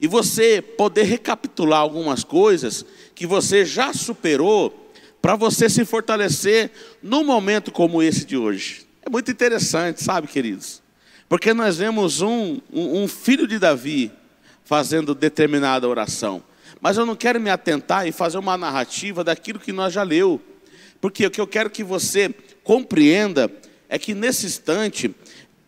E 0.00 0.06
você 0.06 0.62
poder 0.62 1.02
recapitular 1.02 1.80
algumas 1.80 2.22
coisas 2.22 2.84
que 3.14 3.26
você 3.26 3.64
já 3.64 3.92
superou 3.92 4.92
para 5.20 5.34
você 5.34 5.68
se 5.68 5.84
fortalecer 5.84 6.70
num 7.02 7.24
momento 7.24 7.72
como 7.72 8.02
esse 8.02 8.24
de 8.24 8.36
hoje. 8.36 8.86
É 9.02 9.10
muito 9.10 9.30
interessante, 9.30 10.02
sabe, 10.02 10.28
queridos? 10.28 10.80
Porque 11.28 11.52
nós 11.52 11.78
vemos 11.78 12.20
um, 12.20 12.60
um, 12.72 13.02
um 13.02 13.08
filho 13.08 13.46
de 13.46 13.58
Davi 13.58 14.12
fazendo 14.64 15.14
determinada 15.14 15.88
oração. 15.88 16.42
Mas 16.80 16.96
eu 16.96 17.04
não 17.04 17.16
quero 17.16 17.40
me 17.40 17.50
atentar 17.50 18.06
e 18.06 18.12
fazer 18.12 18.38
uma 18.38 18.56
narrativa 18.56 19.24
daquilo 19.24 19.58
que 19.58 19.72
nós 19.72 19.92
já 19.92 20.02
leu. 20.02 20.40
Porque 21.00 21.26
o 21.26 21.30
que 21.30 21.40
eu 21.40 21.46
quero 21.46 21.70
que 21.70 21.84
você 21.84 22.34
compreenda 22.62 23.50
é 23.88 23.98
que 23.98 24.14
nesse 24.14 24.46
instante 24.46 25.14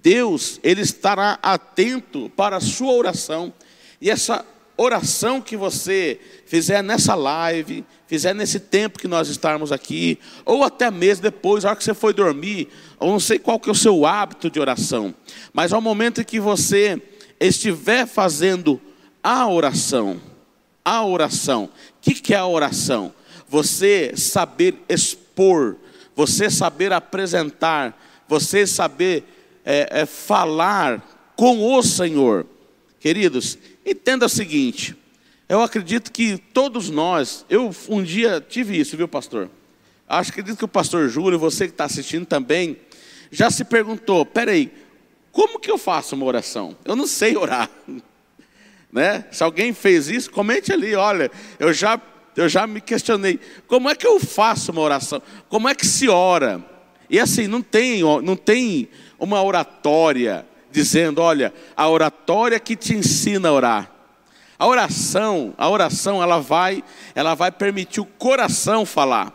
Deus, 0.02 0.58
ele 0.62 0.80
estará 0.80 1.38
atento 1.42 2.30
para 2.34 2.56
a 2.56 2.60
sua 2.60 2.92
oração. 2.92 3.52
E 4.00 4.10
essa 4.10 4.44
oração 4.76 5.42
que 5.42 5.56
você 5.56 6.18
fizer 6.46 6.82
nessa 6.82 7.14
live, 7.14 7.84
fizer 8.06 8.34
nesse 8.34 8.58
tempo 8.58 8.98
que 8.98 9.06
nós 9.06 9.28
estarmos 9.28 9.72
aqui, 9.72 10.18
ou 10.44 10.64
até 10.64 10.90
mesmo 10.90 11.22
depois, 11.22 11.64
na 11.64 11.70
hora 11.70 11.76
que 11.76 11.84
você 11.84 11.92
for 11.92 12.14
dormir, 12.14 12.68
ou 12.98 13.10
não 13.10 13.20
sei 13.20 13.38
qual 13.38 13.60
que 13.60 13.68
é 13.68 13.72
o 13.72 13.74
seu 13.74 14.06
hábito 14.06 14.50
de 14.50 14.58
oração, 14.58 15.14
mas 15.52 15.72
ao 15.72 15.82
momento 15.82 16.22
em 16.22 16.24
que 16.24 16.40
você 16.40 17.00
estiver 17.38 18.06
fazendo 18.06 18.80
a 19.22 19.46
oração, 19.46 20.18
a 20.84 21.04
oração, 21.04 21.64
o 21.64 21.70
que, 22.00 22.34
é 22.34 22.36
a 22.36 22.46
oração? 22.46 23.12
Você 23.48 24.12
saber 24.16 24.76
expor, 24.88 25.76
você 26.14 26.50
saber 26.50 26.92
apresentar, 26.92 27.98
você 28.28 28.66
saber 28.66 29.24
é, 29.64 30.00
é, 30.00 30.06
falar 30.06 31.32
com 31.36 31.74
o 31.74 31.82
Senhor. 31.82 32.46
Queridos, 32.98 33.58
entenda 33.84 34.26
o 34.26 34.28
seguinte: 34.28 34.96
eu 35.48 35.62
acredito 35.62 36.12
que 36.12 36.38
todos 36.38 36.90
nós, 36.90 37.44
eu 37.48 37.74
um 37.88 38.02
dia 38.02 38.44
tive 38.46 38.78
isso, 38.78 38.96
viu, 38.96 39.08
pastor? 39.08 39.50
Acho 40.08 40.30
acredito 40.30 40.58
que 40.58 40.64
o 40.64 40.68
pastor 40.68 41.08
Júlio, 41.08 41.38
você 41.38 41.66
que 41.66 41.72
está 41.72 41.84
assistindo 41.84 42.26
também, 42.26 42.76
já 43.30 43.50
se 43.50 43.64
perguntou: 43.64 44.26
peraí, 44.26 44.72
como 45.32 45.60
que 45.60 45.70
eu 45.70 45.78
faço 45.78 46.14
uma 46.14 46.26
oração? 46.26 46.76
Eu 46.84 46.96
não 46.96 47.06
sei 47.06 47.36
orar. 47.36 47.70
Né? 48.92 49.24
Se 49.30 49.42
alguém 49.42 49.72
fez 49.72 50.08
isso, 50.08 50.30
comente 50.30 50.72
ali, 50.72 50.94
olha, 50.94 51.30
eu 51.58 51.72
já, 51.72 52.00
eu 52.36 52.48
já 52.48 52.66
me 52.66 52.80
questionei, 52.80 53.38
como 53.66 53.88
é 53.88 53.94
que 53.94 54.06
eu 54.06 54.18
faço 54.18 54.72
uma 54.72 54.80
oração? 54.80 55.22
Como 55.48 55.68
é 55.68 55.74
que 55.74 55.86
se 55.86 56.08
ora? 56.08 56.64
E 57.08 57.18
assim, 57.18 57.46
não 57.46 57.62
tem, 57.62 58.02
não 58.22 58.36
tem 58.36 58.88
uma 59.18 59.42
oratória 59.42 60.46
dizendo, 60.70 61.20
olha, 61.20 61.52
a 61.76 61.88
oratória 61.88 62.58
que 62.60 62.76
te 62.76 62.94
ensina 62.94 63.48
a 63.48 63.52
orar. 63.52 63.90
A 64.58 64.66
oração, 64.66 65.54
a 65.56 65.68
oração, 65.68 66.22
ela 66.22 66.38
vai, 66.38 66.84
ela 67.14 67.34
vai 67.34 67.50
permitir 67.50 68.00
o 68.00 68.04
coração 68.04 68.84
falar. 68.84 69.32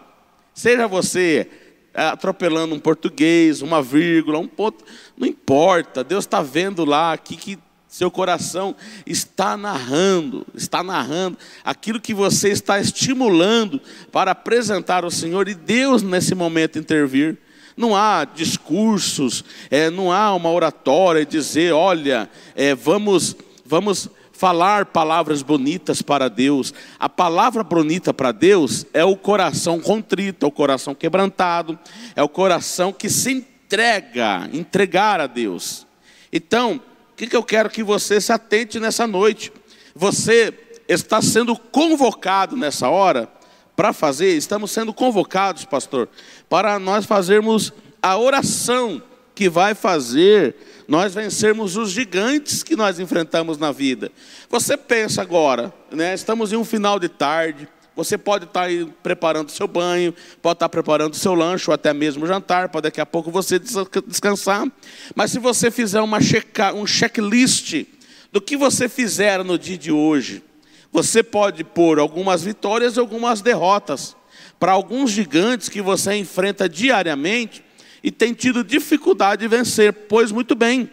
Seja 0.53 0.87
você 0.87 1.49
é, 1.93 2.07
atropelando 2.07 2.75
um 2.75 2.79
português, 2.79 3.61
uma 3.61 3.81
vírgula, 3.81 4.37
um 4.37 4.47
ponto, 4.47 4.85
não 5.17 5.27
importa. 5.27 6.03
Deus 6.03 6.25
está 6.25 6.41
vendo 6.41 6.85
lá 6.85 7.13
aqui 7.13 7.35
que 7.35 7.57
seu 7.87 8.11
coração 8.11 8.75
está 9.05 9.55
narrando, 9.55 10.45
está 10.53 10.83
narrando 10.83 11.37
aquilo 11.63 12.01
que 12.01 12.13
você 12.13 12.49
está 12.49 12.79
estimulando 12.79 13.81
para 14.11 14.31
apresentar 14.31 15.03
ao 15.03 15.11
Senhor 15.11 15.47
e 15.47 15.55
Deus 15.55 16.01
nesse 16.01 16.35
momento 16.35 16.77
intervir. 16.77 17.37
Não 17.77 17.95
há 17.95 18.25
discursos, 18.25 19.43
é, 19.69 19.89
não 19.89 20.11
há 20.11 20.33
uma 20.33 20.49
oratória 20.49 21.25
dizer, 21.25 21.73
olha, 21.73 22.29
é, 22.55 22.73
vamos, 22.73 23.35
vamos 23.65 24.09
falar 24.31 24.87
palavras 24.87 25.41
bonitas 25.41 26.01
para 26.01 26.29
Deus. 26.29 26.73
A 26.99 27.07
palavra 27.07 27.63
bonita 27.63 28.13
para 28.13 28.31
Deus 28.31 28.85
é 28.93 29.03
o 29.03 29.15
coração 29.15 29.79
contrito, 29.79 30.45
é 30.45 30.49
o 30.49 30.51
coração 30.51 30.93
quebrantado, 30.93 31.79
é 32.15 32.23
o 32.23 32.29
coração 32.29 32.91
que 32.91 33.09
se 33.09 33.31
entrega, 33.31 34.49
entregar 34.53 35.19
a 35.19 35.27
Deus. 35.27 35.87
Então, 36.31 36.81
o 37.15 37.17
que, 37.17 37.27
que 37.27 37.35
eu 37.35 37.43
quero 37.43 37.69
que 37.69 37.81
você 37.81 38.19
se 38.19 38.33
atente 38.33 38.77
nessa 38.77 39.07
noite? 39.07 39.49
Você 39.95 40.53
está 40.85 41.21
sendo 41.21 41.55
convocado 41.55 42.57
nessa 42.57 42.89
hora 42.89 43.31
para 43.73 43.93
fazer, 43.93 44.35
estamos 44.35 44.69
sendo 44.71 44.93
convocados, 44.93 45.63
pastor, 45.63 46.09
para 46.49 46.77
nós 46.77 47.05
fazermos 47.05 47.71
a 48.01 48.17
oração 48.17 49.01
que 49.33 49.47
vai 49.47 49.73
fazer 49.73 50.57
nós 50.89 51.15
vencermos 51.15 51.77
os 51.77 51.89
gigantes 51.89 52.63
que 52.63 52.75
nós 52.75 52.99
enfrentamos 52.99 53.57
na 53.57 53.71
vida. 53.71 54.11
Você 54.49 54.75
pensa 54.75 55.21
agora, 55.21 55.73
né? 55.89 56.13
Estamos 56.13 56.51
em 56.51 56.57
um 56.57 56.65
final 56.65 56.99
de 56.99 57.07
tarde. 57.07 57.65
Você 57.95 58.17
pode 58.17 58.45
estar 58.45 58.63
aí 58.63 58.85
preparando 59.01 59.49
seu 59.49 59.67
banho, 59.67 60.13
pode 60.41 60.57
estar 60.57 60.67
preparando 60.67 61.15
seu 61.15 61.33
lanche 61.33 61.69
ou 61.69 61.73
até 61.73 61.93
mesmo 61.93 62.27
jantar, 62.27 62.69
para 62.69 62.81
daqui 62.81 62.99
a 62.99 63.05
pouco 63.05 63.31
você 63.31 63.57
descansar. 64.05 64.67
Mas 65.15 65.31
se 65.31 65.39
você 65.39 65.71
fizer 65.71 66.01
uma 66.01 66.19
checa, 66.21 66.73
um 66.73 66.85
checklist 66.85 67.85
do 68.31 68.41
que 68.41 68.57
você 68.57 68.89
fizer 68.89 69.43
no 69.45 69.57
dia 69.57 69.77
de 69.77 69.93
hoje, 69.93 70.43
você 70.91 71.23
pode 71.23 71.63
pôr 71.63 71.99
algumas 71.99 72.43
vitórias 72.43 72.97
e 72.97 72.99
algumas 72.99 73.41
derrotas. 73.41 74.15
Para 74.59 74.73
alguns 74.73 75.11
gigantes 75.11 75.69
que 75.69 75.81
você 75.81 76.15
enfrenta 76.15 76.67
diariamente 76.67 77.63
e 78.03 78.11
tem 78.11 78.33
tido 78.33 78.63
dificuldade 78.63 79.41
de 79.41 79.47
vencer, 79.47 79.91
pois 79.91 80.31
muito 80.31 80.53
bem. 80.53 80.83
O 80.83 80.89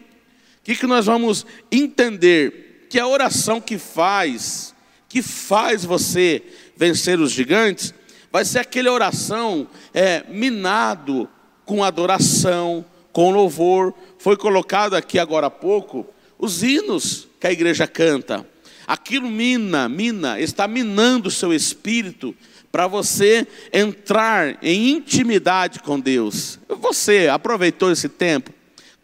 que, 0.65 0.77
que 0.77 0.87
nós 0.87 1.07
vamos 1.07 1.45
entender? 1.71 2.87
Que 2.89 2.99
a 2.99 3.07
oração 3.07 3.61
que 3.61 3.77
faz, 3.77 4.75
que 5.09 5.21
faz 5.21 5.85
você 5.85 6.43
vencer 6.83 7.21
os 7.21 7.31
gigantes, 7.31 7.95
vai 8.33 8.45
ser 8.45 8.59
aquela 8.59 8.91
oração 8.91 9.69
é, 9.95 10.25
minado 10.29 11.29
com 11.65 11.85
adoração, 11.85 12.85
com 13.13 13.31
louvor. 13.31 13.95
Foi 14.19 14.37
colocado 14.37 14.95
aqui 14.95 15.17
agora 15.17 15.47
há 15.47 15.51
pouco 15.51 16.05
os 16.37 16.61
hinos 16.65 17.29
que 17.39 17.47
a 17.47 17.53
igreja 17.53 17.87
canta. 17.87 18.45
Aquilo 18.85 19.31
mina, 19.31 19.89
mina, 19.89 20.41
está 20.41 20.67
minando 20.67 21.29
o 21.29 21.31
seu 21.31 21.55
espírito 21.55 22.35
para 22.73 22.89
você 22.89 23.47
entrar 23.73 24.59
em 24.61 24.91
intimidade 24.91 25.79
com 25.79 26.01
Deus. 26.01 26.59
Você 26.69 27.29
aproveitou 27.29 27.93
esse 27.93 28.09
tempo 28.09 28.51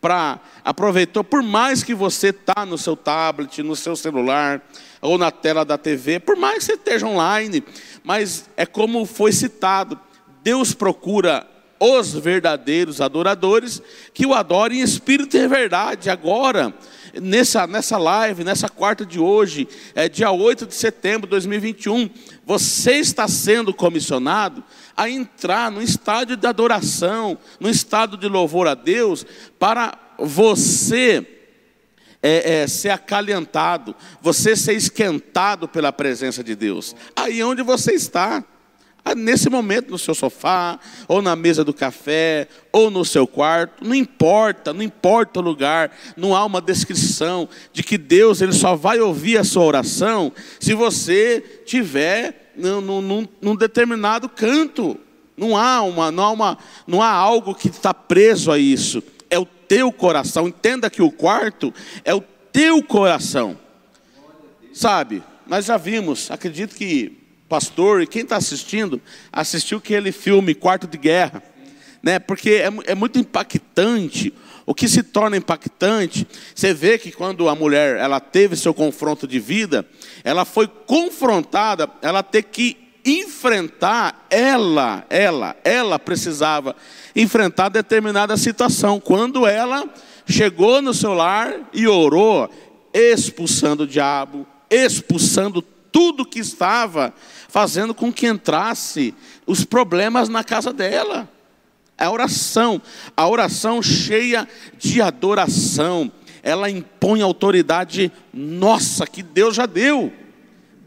para 0.00 0.40
aproveitou 0.64 1.22
por 1.22 1.44
mais 1.44 1.84
que 1.84 1.94
você 1.94 2.32
tá 2.32 2.66
no 2.66 2.76
seu 2.76 2.96
tablet, 2.96 3.62
no 3.62 3.76
seu 3.76 3.94
celular 3.94 4.60
ou 5.00 5.18
na 5.18 5.30
tela 5.30 5.64
da 5.64 5.78
TV, 5.78 6.20
por 6.20 6.36
mais 6.36 6.58
que 6.58 6.64
você 6.64 6.72
esteja 6.72 7.06
online, 7.06 7.62
mas 8.02 8.48
é 8.56 8.66
como 8.66 9.04
foi 9.04 9.32
citado, 9.32 9.98
Deus 10.42 10.74
procura 10.74 11.46
os 11.80 12.12
verdadeiros 12.12 13.00
adoradores 13.00 13.80
que 14.12 14.26
o 14.26 14.34
adorem 14.34 14.80
em 14.80 14.82
espírito 14.82 15.36
e 15.36 15.46
verdade. 15.46 16.10
Agora, 16.10 16.74
nessa, 17.20 17.66
nessa 17.66 17.96
live, 17.96 18.44
nessa 18.44 18.68
quarta 18.68 19.06
de 19.06 19.18
hoje, 19.20 19.68
é 19.94 20.08
dia 20.08 20.30
8 20.30 20.66
de 20.66 20.74
setembro 20.74 21.26
de 21.26 21.30
2021, 21.30 22.10
você 22.44 22.94
está 22.94 23.28
sendo 23.28 23.72
comissionado 23.72 24.64
a 24.96 25.08
entrar 25.08 25.70
no 25.70 25.82
estádio 25.82 26.36
de 26.36 26.46
adoração, 26.46 27.38
no 27.60 27.68
estado 27.68 28.16
de 28.16 28.26
louvor 28.26 28.66
a 28.66 28.74
Deus, 28.74 29.24
para 29.58 29.96
você 30.18 31.37
é, 32.22 32.62
é, 32.62 32.66
ser 32.66 32.90
acalentado, 32.90 33.94
você 34.20 34.56
ser 34.56 34.74
esquentado 34.74 35.68
pela 35.68 35.92
presença 35.92 36.42
de 36.42 36.54
Deus. 36.54 36.94
Aí 37.14 37.42
onde 37.42 37.62
você 37.62 37.92
está. 37.92 38.44
Ah, 39.04 39.14
nesse 39.14 39.48
momento, 39.48 39.90
no 39.90 39.98
seu 39.98 40.14
sofá, 40.14 40.78
ou 41.06 41.22
na 41.22 41.34
mesa 41.34 41.64
do 41.64 41.72
café, 41.72 42.46
ou 42.70 42.90
no 42.90 43.04
seu 43.06 43.26
quarto, 43.26 43.82
não 43.82 43.94
importa, 43.94 44.74
não 44.74 44.82
importa 44.82 45.40
o 45.40 45.42
lugar, 45.42 45.96
não 46.14 46.36
há 46.36 46.44
uma 46.44 46.60
descrição 46.60 47.48
de 47.72 47.82
que 47.82 47.96
Deus 47.96 48.42
ele 48.42 48.52
só 48.52 48.76
vai 48.76 49.00
ouvir 49.00 49.38
a 49.38 49.44
sua 49.44 49.62
oração 49.62 50.30
se 50.60 50.74
você 50.74 51.62
tiver 51.64 52.52
num, 52.54 53.00
num, 53.00 53.28
num 53.40 53.56
determinado 53.56 54.28
canto. 54.28 54.98
Não 55.36 55.56
há, 55.56 55.80
uma, 55.82 56.10
não, 56.10 56.24
há 56.24 56.30
uma, 56.30 56.58
não 56.86 57.02
há 57.02 57.10
algo 57.10 57.54
que 57.54 57.68
está 57.68 57.94
preso 57.94 58.50
a 58.50 58.58
isso. 58.58 59.02
Teu 59.68 59.92
coração. 59.92 60.48
Entenda 60.48 60.90
que 60.90 61.02
o 61.02 61.12
quarto 61.12 61.72
é 62.04 62.14
o 62.14 62.22
teu 62.52 62.82
coração. 62.82 63.58
Sabe? 64.72 65.22
Nós 65.46 65.66
já 65.66 65.76
vimos, 65.76 66.30
acredito 66.30 66.74
que 66.74 67.18
pastor 67.48 68.02
e 68.02 68.06
quem 68.06 68.22
está 68.22 68.36
assistindo 68.36 69.00
assistiu 69.32 69.78
aquele 69.78 70.12
filme 70.12 70.54
Quarto 70.54 70.86
de 70.86 70.98
Guerra, 70.98 71.42
né? 72.02 72.18
Porque 72.18 72.50
é, 72.50 72.70
é 72.86 72.94
muito 72.94 73.18
impactante. 73.18 74.32
O 74.66 74.74
que 74.74 74.86
se 74.86 75.02
torna 75.02 75.36
impactante, 75.36 76.26
você 76.54 76.74
vê 76.74 76.98
que 76.98 77.10
quando 77.10 77.48
a 77.48 77.54
mulher 77.54 77.96
ela 77.96 78.20
teve 78.20 78.54
seu 78.54 78.74
confronto 78.74 79.26
de 79.26 79.40
vida, 79.40 79.88
ela 80.22 80.44
foi 80.44 80.68
confrontada, 80.68 81.88
ela 82.02 82.22
ter 82.22 82.42
que 82.42 82.87
enfrentar, 83.10 84.26
ela, 84.30 85.04
ela, 85.08 85.56
ela 85.64 85.98
precisava 85.98 86.76
enfrentar 87.14 87.68
determinada 87.68 88.36
situação. 88.36 89.00
Quando 89.00 89.46
ela 89.46 89.88
chegou 90.26 90.82
no 90.82 90.92
seu 90.92 91.14
lar 91.14 91.54
e 91.72 91.86
orou, 91.86 92.50
expulsando 92.92 93.84
o 93.84 93.86
diabo, 93.86 94.46
expulsando 94.70 95.62
tudo 95.62 96.26
que 96.26 96.38
estava 96.38 97.14
fazendo 97.48 97.94
com 97.94 98.12
que 98.12 98.26
entrasse 98.26 99.14
os 99.46 99.64
problemas 99.64 100.28
na 100.28 100.44
casa 100.44 100.72
dela. 100.72 101.28
A 101.96 102.10
oração, 102.10 102.80
a 103.16 103.26
oração 103.26 103.82
cheia 103.82 104.46
de 104.78 105.02
adoração, 105.02 106.12
ela 106.42 106.70
impõe 106.70 107.22
autoridade 107.22 108.12
nossa 108.32 109.06
que 109.06 109.22
Deus 109.22 109.56
já 109.56 109.66
deu. 109.66 110.12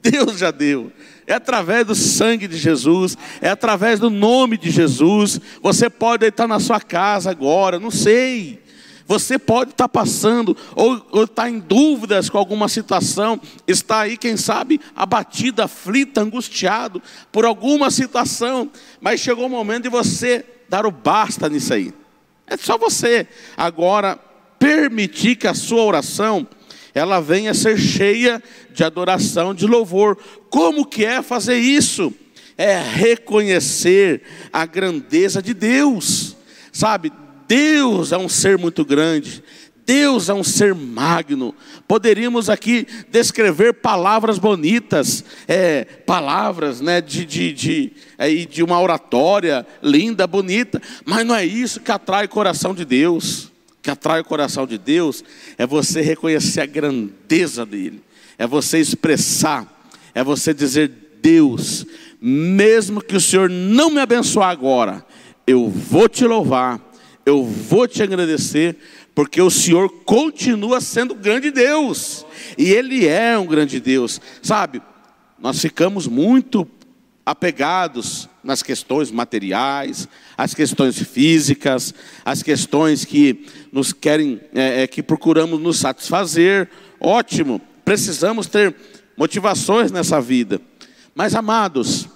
Deus 0.01 0.39
já 0.39 0.51
deu. 0.51 0.91
É 1.31 1.35
através 1.35 1.87
do 1.87 1.95
sangue 1.95 2.45
de 2.45 2.57
Jesus, 2.57 3.17
é 3.39 3.47
através 3.47 4.01
do 4.01 4.09
nome 4.09 4.57
de 4.57 4.69
Jesus. 4.69 5.39
Você 5.61 5.89
pode 5.89 6.25
estar 6.25 6.45
na 6.45 6.59
sua 6.59 6.81
casa 6.81 7.31
agora, 7.31 7.79
não 7.79 7.89
sei. 7.89 8.61
Você 9.07 9.39
pode 9.39 9.71
estar 9.71 9.87
passando 9.87 10.57
ou, 10.75 11.23
estar 11.23 11.49
em 11.49 11.57
dúvidas 11.57 12.29
com 12.29 12.37
alguma 12.37 12.67
situação, 12.67 13.39
está 13.65 14.01
aí, 14.01 14.17
quem 14.17 14.35
sabe, 14.35 14.81
abatido, 14.93 15.61
aflito, 15.61 16.17
angustiado 16.17 17.01
por 17.31 17.45
alguma 17.45 17.89
situação, 17.89 18.69
mas 18.99 19.21
chegou 19.21 19.45
o 19.45 19.49
momento 19.49 19.83
de 19.83 19.89
você 19.89 20.43
dar 20.67 20.85
o 20.85 20.91
basta 20.91 21.47
nisso 21.47 21.73
aí. 21.73 21.93
É 22.45 22.57
só 22.57 22.77
você 22.77 23.25
agora 23.55 24.19
permitir 24.59 25.37
que 25.37 25.47
a 25.47 25.53
sua 25.53 25.81
oração 25.81 26.45
ela 26.93 27.19
venha 27.19 27.53
ser 27.53 27.77
cheia 27.77 28.41
de 28.73 28.83
adoração, 28.83 29.53
de 29.53 29.65
louvor. 29.65 30.17
Como 30.49 30.85
que 30.85 31.05
é 31.05 31.21
fazer 31.21 31.57
isso? 31.57 32.13
É 32.57 32.79
reconhecer 32.79 34.21
a 34.51 34.65
grandeza 34.65 35.41
de 35.41 35.53
Deus. 35.53 36.35
Sabe, 36.71 37.11
Deus 37.47 38.11
é 38.11 38.17
um 38.17 38.29
ser 38.29 38.57
muito 38.57 38.85
grande. 38.85 39.43
Deus 39.85 40.29
é 40.29 40.33
um 40.33 40.43
ser 40.43 40.73
magno. 40.73 41.53
Poderíamos 41.87 42.49
aqui 42.49 42.87
descrever 43.09 43.73
palavras 43.73 44.37
bonitas, 44.37 45.23
é, 45.47 45.83
palavras 45.83 46.79
né, 46.79 47.01
de, 47.01 47.25
de, 47.25 47.51
de, 47.51 47.93
é, 48.17 48.29
de 48.45 48.63
uma 48.63 48.79
oratória 48.79 49.65
linda, 49.81 50.25
bonita, 50.25 50.81
mas 51.03 51.25
não 51.25 51.35
é 51.35 51.45
isso 51.45 51.81
que 51.81 51.91
atrai 51.91 52.25
o 52.25 52.29
coração 52.29 52.73
de 52.73 52.85
Deus. 52.85 53.50
Que 53.81 53.89
atrai 53.89 54.21
o 54.21 54.25
coração 54.25 54.67
de 54.67 54.77
Deus 54.77 55.23
é 55.57 55.65
você 55.65 56.01
reconhecer 56.01 56.61
a 56.61 56.65
grandeza 56.65 57.65
dele, 57.65 58.01
é 58.37 58.45
você 58.45 58.79
expressar, 58.79 59.65
é 60.13 60.23
você 60.23 60.53
dizer: 60.53 60.91
Deus, 61.21 61.85
mesmo 62.21 63.01
que 63.01 63.15
o 63.15 63.21
Senhor 63.21 63.49
não 63.49 63.89
me 63.89 63.99
abençoar 63.99 64.49
agora, 64.49 65.05
eu 65.47 65.67
vou 65.67 66.07
te 66.07 66.25
louvar 66.25 66.91
eu 67.25 67.43
vou 67.43 67.87
te 67.87 68.01
agradecer, 68.01 68.77
porque 69.13 69.41
o 69.41 69.49
Senhor 69.49 69.89
continua 70.05 70.81
sendo 70.81 71.13
grande 71.13 71.51
Deus, 71.51 72.25
e 72.57 72.71
Ele 72.71 73.07
é 73.07 73.37
um 73.37 73.45
grande 73.45 73.79
Deus, 73.79 74.19
sabe? 74.41 74.81
Nós 75.39 75.59
ficamos 75.59 76.07
muito 76.07 76.67
apegados 77.25 78.27
nas 78.43 78.63
questões 78.63 79.11
materiais, 79.11 80.07
as 80.37 80.53
questões 80.53 80.97
físicas, 81.01 81.93
as 82.25 82.41
questões 82.41 83.05
que 83.05 83.45
nos 83.71 83.93
querem, 83.93 84.41
é, 84.53 84.83
é, 84.83 84.87
que 84.87 85.03
procuramos 85.03 85.59
nos 85.59 85.77
satisfazer. 85.77 86.69
Ótimo, 86.99 87.61
precisamos 87.85 88.47
ter 88.47 88.75
motivações 89.15 89.91
nessa 89.91 90.19
vida, 90.19 90.59
mas 91.13 91.35
amados, 91.35 92.07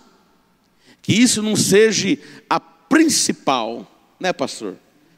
que 1.01 1.13
isso 1.13 1.41
não 1.41 1.55
seja 1.55 2.17
a 2.49 2.59
principal, 2.59 3.89
né, 4.19 4.33
pastor? 4.33 4.75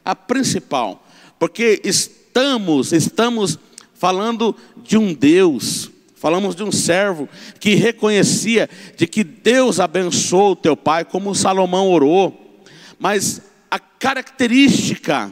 a 0.08 0.16
principal, 0.16 1.06
porque 1.38 1.82
estamos, 1.84 2.94
estamos 2.94 3.58
falando 3.92 4.56
de 4.78 4.96
um 4.96 5.12
Deus, 5.12 5.90
falamos 6.18 6.54
de 6.54 6.62
um 6.62 6.72
servo 6.72 7.28
que 7.58 7.74
reconhecia 7.74 8.68
de 8.96 9.06
que 9.06 9.22
Deus 9.22 9.80
abençoou 9.80 10.52
o 10.52 10.56
teu 10.56 10.76
pai, 10.76 11.04
como 11.04 11.34
Salomão 11.34 11.88
orou, 11.90 12.62
mas 12.98 13.42
a 13.70 13.78
característica 13.78 15.30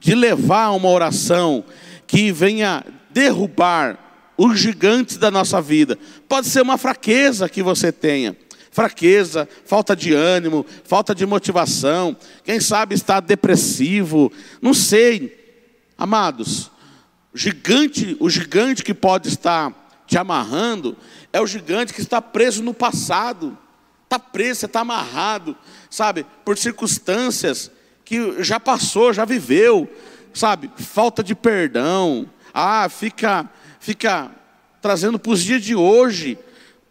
de 0.00 0.14
levar 0.14 0.70
uma 0.70 0.88
oração 0.88 1.64
que 2.06 2.30
venha 2.30 2.84
derrubar 3.10 3.98
os 4.36 4.58
gigantes 4.58 5.16
da 5.16 5.30
nossa 5.30 5.62
vida, 5.62 5.98
pode 6.28 6.48
ser 6.48 6.60
uma 6.60 6.76
fraqueza 6.76 7.48
que 7.48 7.62
você 7.62 7.92
tenha, 7.92 8.36
fraqueza, 8.70 9.48
falta 9.64 9.94
de 9.94 10.12
ânimo, 10.12 10.66
falta 10.84 11.14
de 11.14 11.24
motivação, 11.24 12.16
quem 12.42 12.58
sabe 12.58 12.94
está 12.94 13.20
depressivo, 13.20 14.32
não 14.60 14.74
sei. 14.74 15.42
Amados, 15.96 16.70
gigante, 17.32 18.16
o 18.18 18.28
gigante 18.28 18.82
que 18.82 18.92
pode 18.92 19.28
estar 19.28 19.83
te 20.06 20.18
amarrando 20.18 20.96
é 21.32 21.40
o 21.40 21.46
gigante 21.46 21.92
que 21.92 22.00
está 22.00 22.20
preso 22.20 22.62
no 22.62 22.74
passado. 22.74 23.56
Está 24.04 24.18
preso, 24.18 24.60
você 24.60 24.66
está 24.66 24.80
amarrado, 24.80 25.56
sabe, 25.90 26.26
por 26.44 26.56
circunstâncias 26.56 27.70
que 28.04 28.42
já 28.42 28.60
passou, 28.60 29.12
já 29.12 29.24
viveu, 29.24 29.90
sabe, 30.32 30.70
falta 30.76 31.22
de 31.22 31.34
perdão. 31.34 32.28
Ah, 32.52 32.88
fica, 32.88 33.48
fica 33.80 34.30
trazendo 34.80 35.18
para 35.18 35.32
os 35.32 35.42
dias 35.42 35.62
de 35.62 35.74
hoje 35.74 36.38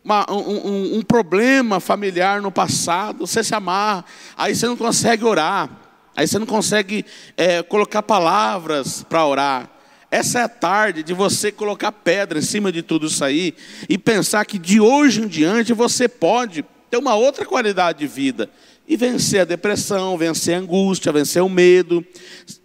uma, 0.04 0.30
um, 0.30 0.98
um, 0.98 1.02
problema 1.02 1.80
familiar 1.80 2.42
no 2.42 2.52
passado, 2.52 3.26
você 3.26 3.44
se 3.44 3.56
amarra, 3.56 4.04
aí 4.36 4.54
você 4.54 4.68
não 4.68 4.76
consegue 4.76 5.24
orar, 5.24 5.70
aí 6.16 6.28
você 6.28 6.38
não 6.38 6.46
consegue 6.46 7.06
é, 7.38 7.64
colocar 7.64 8.04
palavras 8.04 9.04
para 9.04 9.26
orar. 9.26 9.70
Essa 10.14 10.42
é 10.42 10.44
a 10.44 10.48
tarde 10.48 11.02
de 11.02 11.12
você 11.12 11.52
colocar 11.52 11.92
pedra 11.92 12.38
em 12.38 12.42
cima 12.44 12.72
de 12.72 12.84
tudo 12.84 13.08
isso 13.08 13.26
aí 13.26 13.56
e 13.90 13.98
pensar 13.98 14.46
que 14.46 14.60
de 14.60 14.80
hoje 14.80 15.24
em 15.24 15.28
diante 15.28 15.74
você 15.74 16.08
pode 16.08 16.64
ter 16.88 16.98
uma 16.98 17.16
outra 17.16 17.44
qualidade 17.48 17.98
de 17.98 18.06
vida 18.06 18.48
e 18.88 18.96
vencer 18.96 19.42
a 19.42 19.44
depressão, 19.44 20.16
vencer 20.16 20.54
a 20.54 20.60
angústia, 20.60 21.12
vencer 21.12 21.42
o 21.42 21.50
medo, 21.50 22.06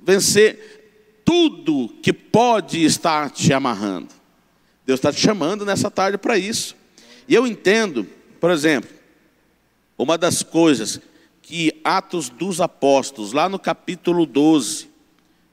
vencer 0.05 1.23
tudo 1.25 1.89
que 2.03 2.13
pode 2.13 2.85
estar 2.85 3.31
te 3.31 3.51
amarrando. 3.51 4.09
Deus 4.85 4.99
está 4.99 5.11
te 5.11 5.19
chamando 5.19 5.65
nessa 5.65 5.91
tarde 5.91 6.19
para 6.19 6.37
isso. 6.37 6.77
E 7.27 7.35
eu 7.35 7.47
entendo, 7.47 8.07
por 8.39 8.51
exemplo, 8.51 8.91
uma 9.97 10.19
das 10.19 10.43
coisas 10.43 11.01
que 11.41 11.73
Atos 11.83 12.29
dos 12.29 12.61
Apóstolos, 12.61 13.33
lá 13.33 13.49
no 13.49 13.59
capítulo 13.59 14.27
12, 14.27 14.88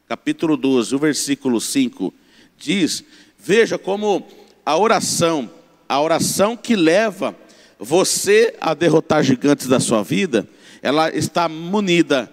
capítulo 0.08 0.56
12, 0.56 0.96
o 0.96 1.00
versículo 1.00 1.60
5, 1.60 2.14
diz: 2.58 3.04
veja 3.38 3.78
como 3.78 4.26
a 4.66 4.78
oração, 4.78 5.50
a 5.90 6.00
oração 6.00 6.56
que 6.56 6.76
leva 6.76 7.36
você 7.80 8.56
a 8.62 8.74
derrotar 8.74 9.24
gigantes 9.24 9.68
da 9.68 9.80
sua 9.80 10.04
vida, 10.04 10.48
ela 10.82 11.10
está 11.10 11.50
munida, 11.50 12.32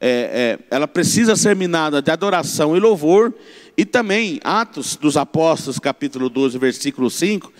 é, 0.00 0.58
é, 0.60 0.74
ela 0.74 0.86
precisa 0.86 1.36
ser 1.36 1.56
minada 1.56 2.00
de 2.00 2.10
adoração 2.10 2.76
e 2.76 2.80
louvor, 2.80 3.34
e 3.76 3.84
também 3.84 4.40
Atos 4.44 4.96
dos 4.96 5.16
Apóstolos, 5.16 5.78
capítulo 5.78 6.28
12, 6.28 6.58
versículo 6.58 7.10
5, 7.10 7.52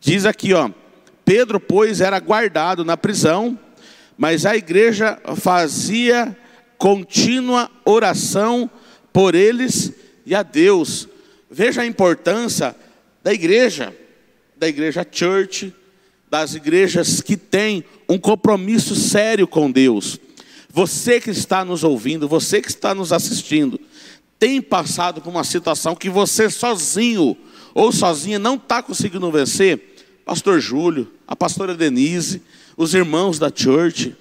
Diz 0.00 0.26
aqui, 0.26 0.54
ó, 0.54 0.70
Pedro, 1.24 1.58
pois, 1.58 2.00
era 2.00 2.20
guardado 2.20 2.84
na 2.84 2.96
prisão, 2.96 3.58
mas 4.16 4.46
a 4.46 4.56
igreja 4.56 5.18
fazia 5.36 6.36
contínua 6.76 7.68
oração 7.84 8.70
por 9.12 9.34
eles 9.34 9.92
e 10.24 10.34
a 10.34 10.42
Deus. 10.42 11.08
Veja 11.50 11.82
a 11.82 11.86
importância 11.86 12.74
da 13.22 13.32
igreja, 13.32 13.96
da 14.56 14.68
igreja 14.68 15.06
church, 15.10 15.74
das 16.30 16.54
igrejas 16.54 17.20
que 17.20 17.36
têm 17.36 17.84
um 18.08 18.18
compromisso 18.18 18.94
sério 18.94 19.46
com 19.46 19.70
Deus. 19.70 20.18
Você 20.70 21.20
que 21.20 21.30
está 21.30 21.64
nos 21.64 21.82
ouvindo, 21.82 22.28
você 22.28 22.60
que 22.60 22.68
está 22.68 22.94
nos 22.94 23.12
assistindo, 23.12 23.80
tem 24.38 24.60
passado 24.60 25.20
por 25.20 25.30
uma 25.30 25.44
situação 25.44 25.96
que 25.96 26.08
você 26.08 26.50
sozinho 26.50 27.36
ou 27.74 27.90
sozinha 27.90 28.38
não 28.38 28.54
está 28.54 28.82
conseguindo 28.82 29.30
vencer, 29.30 29.96
pastor 30.24 30.60
Júlio, 30.60 31.10
a 31.26 31.34
pastora 31.34 31.74
Denise, 31.74 32.42
os 32.76 32.94
irmãos 32.94 33.38
da 33.38 33.50
church, 33.54 34.14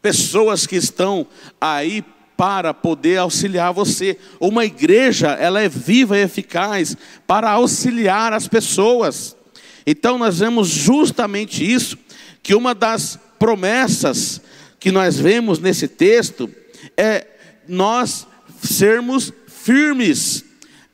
pessoas 0.00 0.66
que 0.66 0.76
estão 0.76 1.26
aí 1.60 2.04
para 2.36 2.72
poder 2.72 3.18
auxiliar 3.18 3.72
você. 3.72 4.18
Uma 4.40 4.64
igreja, 4.64 5.28
ela 5.32 5.60
é 5.60 5.68
viva 5.68 6.18
e 6.18 6.22
eficaz 6.22 6.96
para 7.26 7.50
auxiliar 7.50 8.32
as 8.32 8.48
pessoas. 8.48 9.36
Então 9.86 10.18
nós 10.18 10.38
vemos 10.38 10.68
justamente 10.68 11.64
isso, 11.64 11.98
que 12.42 12.54
uma 12.54 12.74
das 12.74 13.18
promessas 13.38 14.40
que 14.78 14.90
nós 14.90 15.18
vemos 15.18 15.58
nesse 15.58 15.86
texto 15.86 16.50
é 16.96 17.26
nós 17.68 18.26
sermos 18.62 19.32
firmes 19.46 20.44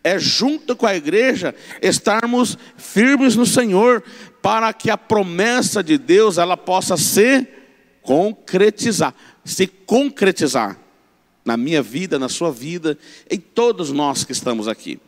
é 0.04 0.18
junto 0.18 0.76
com 0.76 0.86
a 0.86 0.96
igreja 0.96 1.54
estarmos 1.82 2.56
firmes 2.76 3.36
no 3.36 3.44
Senhor, 3.44 4.02
para 4.40 4.72
que 4.72 4.90
a 4.90 4.96
promessa 4.96 5.82
de 5.82 5.98
Deus 5.98 6.38
ela 6.38 6.56
possa 6.56 6.96
se 6.96 7.46
concretizar, 8.02 9.14
se 9.44 9.66
concretizar 9.66 10.78
na 11.48 11.56
minha 11.56 11.80
vida, 11.80 12.18
na 12.18 12.28
sua 12.28 12.52
vida, 12.52 12.98
em 13.30 13.40
todos 13.40 13.90
nós 13.90 14.22
que 14.22 14.32
estamos 14.32 14.68
aqui. 14.68 15.00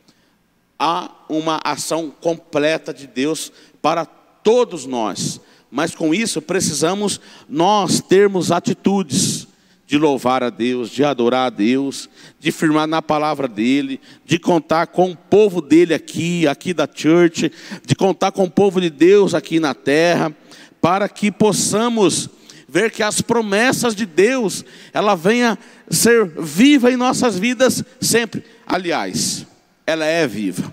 Há 0.78 1.10
uma 1.28 1.60
ação 1.62 2.10
completa 2.10 2.94
de 2.94 3.06
Deus 3.06 3.52
para 3.82 4.06
todos 4.06 4.86
nós, 4.86 5.38
mas 5.70 5.94
com 5.94 6.14
isso 6.14 6.40
precisamos 6.40 7.20
nós 7.46 8.00
termos 8.00 8.50
atitudes 8.50 9.46
de 9.86 9.98
louvar 9.98 10.42
a 10.42 10.48
Deus, 10.48 10.88
de 10.88 11.04
adorar 11.04 11.48
a 11.48 11.50
Deus, 11.50 12.08
de 12.38 12.50
firmar 12.50 12.86
na 12.86 13.02
palavra 13.02 13.46
dele, 13.46 14.00
de 14.24 14.38
contar 14.38 14.86
com 14.86 15.10
o 15.10 15.16
povo 15.16 15.60
dele 15.60 15.92
aqui, 15.92 16.48
aqui 16.48 16.72
da 16.72 16.88
church, 16.90 17.52
de 17.84 17.94
contar 17.94 18.32
com 18.32 18.44
o 18.44 18.50
povo 18.50 18.80
de 18.80 18.88
Deus 18.88 19.34
aqui 19.34 19.60
na 19.60 19.74
terra, 19.74 20.34
para 20.80 21.06
que 21.06 21.30
possamos 21.30 22.30
ver 22.70 22.92
que 22.92 23.02
as 23.02 23.20
promessas 23.20 23.96
de 23.96 24.06
Deus, 24.06 24.64
ela 24.92 25.16
venha 25.16 25.58
ser 25.90 26.26
viva 26.38 26.90
em 26.90 26.96
nossas 26.96 27.36
vidas 27.36 27.82
sempre. 28.00 28.44
Aliás, 28.64 29.44
ela 29.84 30.04
é 30.04 30.26
viva. 30.26 30.72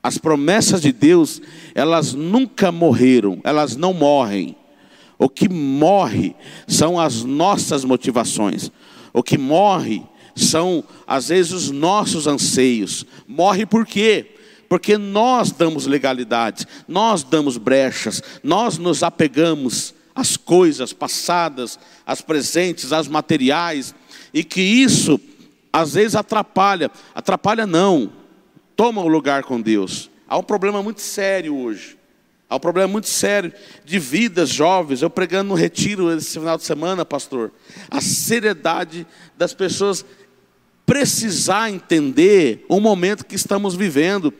As 0.00 0.16
promessas 0.16 0.80
de 0.80 0.92
Deus, 0.92 1.42
elas 1.74 2.14
nunca 2.14 2.70
morreram, 2.70 3.40
elas 3.42 3.74
não 3.74 3.92
morrem. 3.92 4.56
O 5.18 5.28
que 5.28 5.48
morre 5.48 6.36
são 6.68 7.00
as 7.00 7.24
nossas 7.24 7.84
motivações. 7.84 8.70
O 9.12 9.20
que 9.20 9.36
morre 9.36 10.04
são, 10.36 10.84
às 11.04 11.28
vezes, 11.28 11.50
os 11.50 11.70
nossos 11.72 12.28
anseios. 12.28 13.04
Morre 13.26 13.66
por 13.66 13.84
quê? 13.84 14.36
Porque 14.68 14.96
nós 14.96 15.50
damos 15.50 15.86
legalidade, 15.86 16.64
nós 16.86 17.24
damos 17.24 17.56
brechas, 17.56 18.22
nós 18.44 18.78
nos 18.78 19.02
apegamos 19.02 19.97
às 20.18 20.36
coisas 20.36 20.92
passadas, 20.92 21.78
às 22.06 22.20
presentes, 22.20 22.92
às 22.92 23.08
materiais, 23.08 23.94
e 24.32 24.42
que 24.42 24.60
isso, 24.60 25.20
às 25.72 25.94
vezes, 25.94 26.14
atrapalha. 26.14 26.90
Atrapalha 27.14 27.66
não, 27.66 28.12
toma 28.76 29.02
o 29.02 29.08
lugar 29.08 29.44
com 29.44 29.60
Deus. 29.60 30.10
Há 30.28 30.36
um 30.36 30.42
problema 30.42 30.82
muito 30.82 31.00
sério 31.00 31.56
hoje 31.56 31.98
Há 32.50 32.56
um 32.56 32.60
problema 32.60 32.88
muito 32.88 33.08
sério 33.08 33.52
de 33.84 33.98
vidas 33.98 34.48
jovens. 34.48 35.02
Eu 35.02 35.10
pregando 35.10 35.50
no 35.50 35.54
retiro 35.54 36.10
esse 36.10 36.38
final 36.38 36.56
de 36.56 36.64
semana, 36.64 37.04
pastor. 37.04 37.52
A 37.90 38.00
seriedade 38.00 39.06
das 39.36 39.52
pessoas 39.52 40.04
precisar 40.86 41.70
entender 41.70 42.64
o 42.66 42.80
momento 42.80 43.26
que 43.26 43.36
estamos 43.36 43.74
vivendo. 43.74 44.32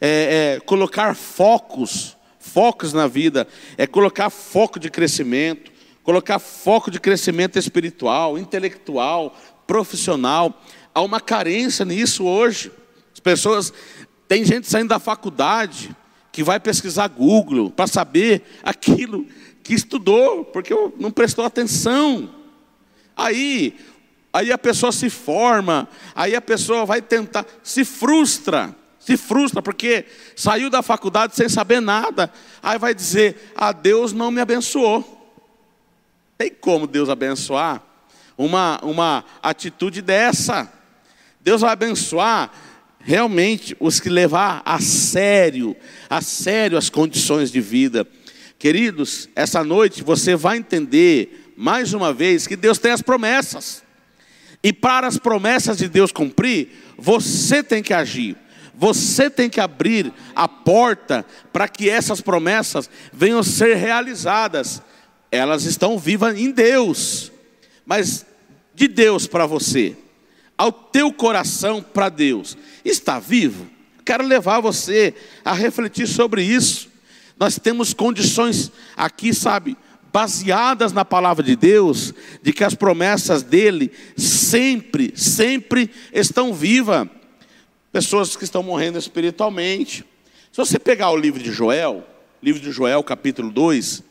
É, 0.00 0.56
é, 0.56 0.60
colocar 0.60 1.14
focos, 1.14 2.16
focos 2.40 2.92
na 2.92 3.06
vida. 3.06 3.46
É 3.78 3.86
colocar 3.86 4.30
foco 4.30 4.80
de 4.80 4.90
crescimento. 4.90 5.70
Colocar 6.02 6.40
foco 6.40 6.90
de 6.90 6.98
crescimento 6.98 7.58
espiritual, 7.58 8.36
intelectual, 8.36 9.36
profissional. 9.66 10.60
Há 10.92 11.02
uma 11.02 11.20
carência 11.20 11.84
nisso 11.84 12.24
hoje. 12.24 12.72
As 13.12 13.20
pessoas. 13.20 13.72
Tem 14.26 14.44
gente 14.44 14.68
saindo 14.68 14.88
da 14.88 14.98
faculdade 14.98 15.94
que 16.32 16.42
vai 16.42 16.58
pesquisar 16.58 17.08
Google 17.08 17.70
para 17.70 17.86
saber 17.86 18.42
aquilo 18.62 19.26
que 19.62 19.74
estudou, 19.74 20.44
porque 20.44 20.74
não 20.98 21.10
prestou 21.10 21.44
atenção. 21.44 22.30
Aí, 23.16 23.76
aí 24.32 24.50
a 24.50 24.58
pessoa 24.58 24.92
se 24.92 25.10
forma, 25.10 25.88
aí 26.14 26.34
a 26.34 26.40
pessoa 26.40 26.86
vai 26.86 27.02
tentar, 27.02 27.44
se 27.62 27.84
frustra, 27.84 28.74
se 29.00 29.16
frustra 29.16 29.62
porque 29.62 30.04
saiu 30.36 30.68
da 30.70 30.82
faculdade 30.82 31.34
sem 31.34 31.48
saber 31.48 31.80
nada. 31.80 32.30
Aí 32.62 32.78
vai 32.78 32.94
dizer: 32.94 33.52
"Ah, 33.56 33.72
Deus 33.72 34.12
não 34.12 34.30
me 34.30 34.40
abençoou". 34.40 35.16
Tem 36.38 36.50
como 36.50 36.86
Deus 36.86 37.08
abençoar 37.08 37.82
uma 38.36 38.78
uma 38.82 39.24
atitude 39.42 40.02
dessa? 40.02 40.70
Deus 41.40 41.62
vai 41.62 41.72
abençoar 41.72 42.52
realmente 43.00 43.74
os 43.80 43.98
que 43.98 44.10
levar 44.10 44.62
a 44.64 44.78
sério, 44.78 45.74
a 46.08 46.20
sério 46.20 46.76
as 46.76 46.90
condições 46.90 47.50
de 47.50 47.60
vida. 47.60 48.06
Queridos, 48.58 49.28
essa 49.34 49.64
noite 49.64 50.02
você 50.02 50.36
vai 50.36 50.58
entender 50.58 51.52
mais 51.56 51.94
uma 51.94 52.12
vez 52.12 52.46
que 52.46 52.56
Deus 52.56 52.78
tem 52.78 52.92
as 52.92 53.00
promessas. 53.00 53.82
E 54.62 54.72
para 54.72 55.06
as 55.06 55.16
promessas 55.16 55.78
de 55.78 55.88
Deus 55.88 56.12
cumprir, 56.12 56.68
você 56.98 57.62
tem 57.62 57.82
que 57.82 57.94
agir. 57.94 58.36
Você 58.80 59.28
tem 59.28 59.50
que 59.50 59.60
abrir 59.60 60.10
a 60.34 60.48
porta 60.48 61.26
para 61.52 61.68
que 61.68 61.90
essas 61.90 62.22
promessas 62.22 62.88
venham 63.12 63.42
ser 63.42 63.76
realizadas. 63.76 64.80
Elas 65.30 65.64
estão 65.64 65.98
vivas 65.98 66.38
em 66.38 66.50
Deus. 66.50 67.30
Mas 67.84 68.24
de 68.74 68.88
Deus 68.88 69.26
para 69.26 69.44
você, 69.44 69.94
ao 70.56 70.72
teu 70.72 71.12
coração 71.12 71.82
para 71.82 72.08
Deus, 72.08 72.56
está 72.82 73.18
vivo? 73.18 73.68
Quero 74.02 74.24
levar 74.24 74.60
você 74.60 75.14
a 75.44 75.52
refletir 75.52 76.06
sobre 76.06 76.42
isso. 76.42 76.88
Nós 77.38 77.58
temos 77.58 77.92
condições 77.92 78.72
aqui, 78.96 79.34
sabe, 79.34 79.76
baseadas 80.10 80.90
na 80.90 81.04
palavra 81.04 81.44
de 81.44 81.54
Deus, 81.54 82.14
de 82.42 82.50
que 82.50 82.64
as 82.64 82.74
promessas 82.74 83.42
dele 83.42 83.92
sempre, 84.16 85.12
sempre 85.14 85.90
estão 86.14 86.54
vivas. 86.54 87.06
Pessoas 87.92 88.36
que 88.36 88.44
estão 88.44 88.62
morrendo 88.62 88.98
espiritualmente. 88.98 90.04
Se 90.52 90.58
você 90.58 90.78
pegar 90.78 91.10
o 91.10 91.16
livro 91.16 91.42
de 91.42 91.50
Joel, 91.50 92.06
livro 92.40 92.60
de 92.62 92.70
Joel, 92.70 93.02
capítulo 93.02 93.50
2, 93.50 94.02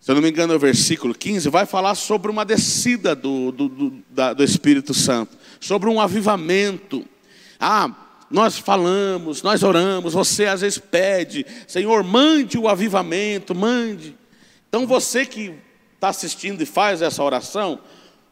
se 0.00 0.10
eu 0.10 0.16
não 0.16 0.22
me 0.22 0.30
engano, 0.30 0.52
é 0.52 0.56
o 0.56 0.58
versículo 0.58 1.14
15, 1.14 1.48
vai 1.48 1.64
falar 1.64 1.94
sobre 1.94 2.28
uma 2.28 2.44
descida 2.44 3.14
do, 3.14 3.52
do, 3.52 3.68
do, 3.68 4.04
da, 4.10 4.32
do 4.32 4.42
Espírito 4.42 4.92
Santo, 4.92 5.38
sobre 5.60 5.88
um 5.88 6.00
avivamento. 6.00 7.04
Ah, 7.58 7.88
nós 8.28 8.58
falamos, 8.58 9.42
nós 9.42 9.62
oramos, 9.62 10.12
você 10.12 10.46
às 10.46 10.60
vezes 10.60 10.78
pede, 10.78 11.46
Senhor, 11.68 12.02
mande 12.02 12.58
o 12.58 12.68
avivamento, 12.68 13.54
mande. 13.54 14.16
Então 14.68 14.88
você 14.88 15.24
que 15.24 15.54
está 15.94 16.08
assistindo 16.08 16.60
e 16.62 16.66
faz 16.66 17.00
essa 17.00 17.22
oração, 17.22 17.78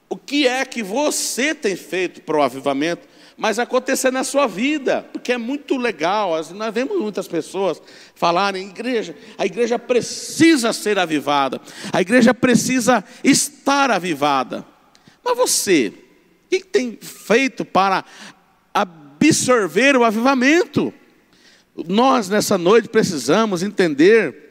o 0.09 0.17
que 0.17 0.47
é 0.49 0.65
que 0.65 0.83
você 0.83 1.55
tem 1.55 1.77
feito 1.77 2.21
para 2.21 2.37
o 2.37 2.43
avivamento? 2.43 3.14
Mas 3.37 3.59
acontecer 3.59 4.11
na 4.11 4.23
sua 4.23 4.47
vida, 4.47 5.07
porque 5.13 5.33
é 5.33 5.39
muito 5.39 5.77
legal. 5.77 6.33
Nós 6.55 6.75
vemos 6.75 7.01
muitas 7.01 7.27
pessoas 7.27 7.83
falarem: 8.15 8.69
igreja, 8.69 9.17
a 9.37 9.45
igreja 9.45 9.79
precisa 9.79 10.73
ser 10.73 10.99
avivada, 10.99 11.61
a 11.93 12.01
igreja 12.01 12.33
precisa 12.33 13.05
estar 13.23 13.91
avivada. 13.91 14.65
Mas 15.25 15.37
você, 15.37 15.93
o 16.47 16.49
que 16.49 16.61
tem 16.61 16.99
feito 17.01 17.65
para 17.65 18.05
absorver 18.73 19.97
o 19.97 20.05
avivamento? 20.05 20.93
Nós, 21.89 22.29
nessa 22.29 22.57
noite, 22.57 22.89
precisamos 22.89 23.63
entender 23.63 24.45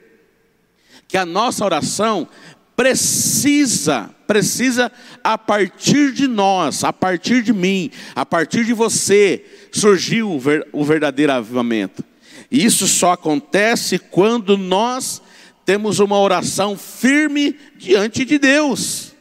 que 1.07 1.17
a 1.17 1.25
nossa 1.25 1.63
oração 1.63 2.27
precisa, 2.75 4.09
precisa 4.25 4.91
a 5.23 5.37
partir 5.37 6.11
de 6.11 6.27
nós, 6.27 6.83
a 6.83 6.91
partir 6.91 7.41
de 7.43 7.53
mim, 7.53 7.91
a 8.15 8.25
partir 8.25 8.65
de 8.65 8.73
você, 8.73 9.45
surgiu 9.71 10.31
o, 10.31 10.39
ver, 10.39 10.67
o 10.71 10.83
verdadeiro 10.83 11.31
avivamento. 11.31 12.03
E 12.49 12.63
isso 12.63 12.87
só 12.87 13.13
acontece 13.13 13.97
quando 13.97 14.57
nós 14.57 15.21
temos 15.65 15.99
uma 15.99 16.19
oração 16.19 16.77
firme 16.77 17.55
diante 17.77 18.25
de 18.25 18.37
Deus. 18.37 19.13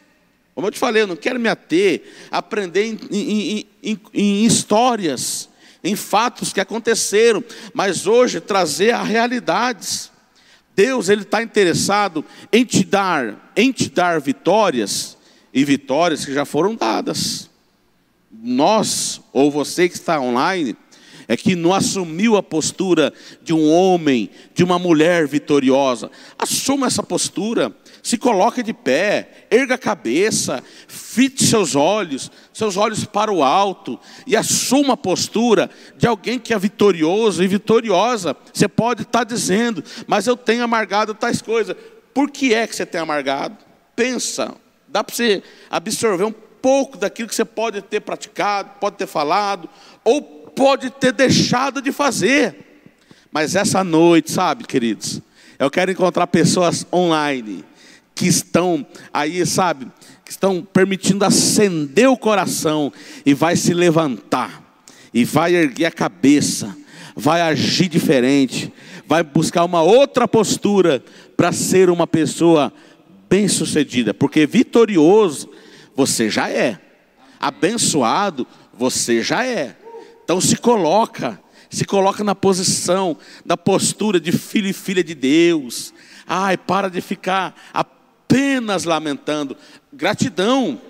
Como 0.55 0.67
eu 0.67 0.71
te 0.71 0.79
falei, 0.79 1.03
eu 1.03 1.07
não 1.07 1.17
quero 1.17 1.41
me 1.41 1.49
ater, 1.49 2.03
aprender 2.31 2.85
em, 2.85 2.99
em, 3.11 3.67
em, 3.83 4.01
em 4.13 4.45
histórias, 4.45 5.49
em 5.83 5.97
fatos 5.97 6.53
que 6.53 6.61
aconteceram, 6.61 7.43
mas 7.73 8.07
hoje 8.07 8.41
trazer 8.41 8.93
a 8.93 9.03
realidades. 9.03 10.12
Deus 10.75 11.09
ele 11.09 11.23
está 11.23 11.43
interessado 11.43 12.25
em 12.53 12.65
te 12.65 12.85
dar, 12.85 13.53
em 13.57 13.71
te 13.71 13.91
dar 13.91 14.21
vitórias 14.21 15.17
e 15.53 15.65
vitórias 15.65 16.25
que 16.25 16.33
já 16.33 16.45
foram 16.45 16.75
dadas. 16.75 17.51
Nós 18.33 19.21
ou 19.33 19.51
você 19.51 19.89
que 19.89 19.95
está 19.95 20.21
online 20.21 20.77
é 21.29 21.37
que 21.37 21.55
não 21.55 21.73
assumiu 21.73 22.37
a 22.37 22.43
postura 22.43 23.13
de 23.43 23.53
um 23.53 23.71
homem, 23.71 24.31
de 24.55 24.65
uma 24.65 24.79
mulher 24.79 25.27
vitoriosa. 25.27 26.11
Assuma 26.39 26.87
essa 26.87 27.03
postura 27.03 27.75
se 28.03 28.19
coloque 28.19 28.65
de 28.65 28.73
pé, 28.73 29.47
erga 29.49 29.77
a 29.77 29.79
cabeça, 29.79 30.63
fite 30.89 31.45
seus 31.45 31.77
olhos, 31.77 32.33
seus 32.53 32.77
olhos 32.77 33.05
para 33.05 33.33
o 33.33 33.45
alto 33.45 33.99
e 34.27 34.37
assuma 34.37 34.95
a 34.95 34.97
postura 34.97 35.71
de 35.97 36.07
alguém 36.07 36.37
que 36.37 36.53
é 36.53 36.59
vitorioso 36.59 37.45
e 37.45 37.47
vitoriosa. 37.47 38.37
Você 38.53 38.67
pode 38.67 39.03
estar 39.03 39.23
dizendo, 39.23 39.85
mas 40.09 40.27
eu 40.27 40.37
tenho 40.37 40.65
amargado 40.65 41.15
tais 41.15 41.41
coisas. 41.41 41.77
Por 42.13 42.29
que 42.29 42.53
é 42.53 42.67
que 42.67 42.75
você 42.75 42.85
tem 42.85 43.01
amargado? 43.01 43.57
Pensa, 43.95 44.53
dá 44.89 45.05
para 45.05 45.15
você 45.15 45.41
absorver 45.71 46.25
um 46.25 46.33
pouco 46.33 46.99
daquilo 46.99 47.29
que 47.29 47.35
você 47.37 47.45
pode 47.45 47.81
ter 47.83 48.01
praticado, 48.01 48.71
pode 48.81 48.97
ter 48.97 49.07
falado, 49.07 49.69
ou 50.03 50.21
pode 50.23 50.91
ter 50.91 51.13
deixado 51.13 51.81
de 51.81 51.93
fazer. 51.93 52.83
Mas 53.31 53.55
essa 53.55 53.85
noite, 53.85 54.33
sabe, 54.33 54.65
queridos, 54.65 55.23
Eu 55.59 55.71
quero 55.71 55.93
encontrar 55.93 56.27
pessoas 56.27 56.85
online 56.93 57.65
que 58.23 58.29
estão 58.29 58.87
aí, 59.13 59.45
sabe, 59.45 59.89
que 60.25 60.31
estão 60.31 60.63
permitindo 60.63 61.25
acender 61.25 62.09
o 62.09 62.17
coração 62.17 62.93
e 63.27 63.35
vai 63.35 63.57
se 63.57 63.75
levantar 63.75 64.63
e 65.13 65.25
vai 65.25 65.57
erguer 65.57 65.87
a 65.87 65.91
cabeça, 65.91 66.73
vai 67.17 67.41
agir 67.41 67.89
diferente, 67.89 68.73
vai 69.09 69.25
buscar 69.25 69.65
uma 69.65 69.83
outra 69.83 70.29
postura 70.29 71.03
para 71.37 71.51
ser 71.51 71.91
uma 71.91 72.07
pessoa 72.07 72.73
bem-sucedida, 73.29 74.15
porque 74.15 74.47
vitorioso 74.47 75.51
você 75.93 76.31
já 76.31 76.49
é. 76.49 76.79
Abençoado 77.41 78.47
você 78.73 79.21
já 79.21 79.45
é. 79.45 79.77
Então 80.23 80.41
se 80.41 80.55
coloca, 80.55 81.41
se 81.69 81.85
coloca 81.85 82.23
na 82.23 82.37
posição, 82.37 83.17
na 83.45 83.57
postura 83.57 84.21
de 84.21 84.31
filho 84.31 84.69
e 84.69 84.73
filha 84.73 85.03
de 85.03 85.13
Deus. 85.13 85.93
Ai, 86.25 86.57
para 86.57 86.89
de 86.89 87.01
ficar 87.01 87.53
apenas 88.33 88.85
lamentando. 88.85 89.55
Gratidão. 89.93 90.81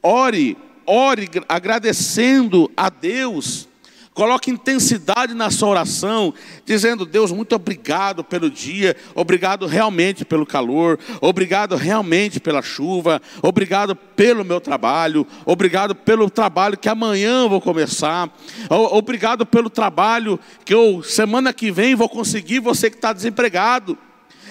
Ore, 0.00 0.56
ore 0.86 1.28
agradecendo 1.48 2.70
a 2.76 2.88
Deus 2.88 3.68
Coloque 4.12 4.50
intensidade 4.50 5.34
na 5.34 5.50
sua 5.50 5.68
oração, 5.68 6.34
dizendo: 6.66 7.06
Deus, 7.06 7.30
muito 7.30 7.54
obrigado 7.54 8.24
pelo 8.24 8.50
dia, 8.50 8.96
obrigado 9.14 9.66
realmente 9.66 10.24
pelo 10.24 10.44
calor, 10.44 10.98
obrigado 11.20 11.76
realmente 11.76 12.40
pela 12.40 12.60
chuva, 12.60 13.22
obrigado 13.40 13.94
pelo 13.94 14.44
meu 14.44 14.60
trabalho, 14.60 15.24
obrigado 15.46 15.94
pelo 15.94 16.28
trabalho 16.28 16.76
que 16.76 16.88
amanhã 16.88 17.48
vou 17.48 17.60
começar, 17.60 18.28
obrigado 18.68 19.46
pelo 19.46 19.70
trabalho 19.70 20.40
que 20.64 20.74
eu 20.74 21.04
semana 21.04 21.52
que 21.52 21.70
vem 21.70 21.94
vou 21.94 22.08
conseguir. 22.08 22.58
Você 22.58 22.90
que 22.90 22.96
está 22.96 23.12
desempregado, 23.12 23.96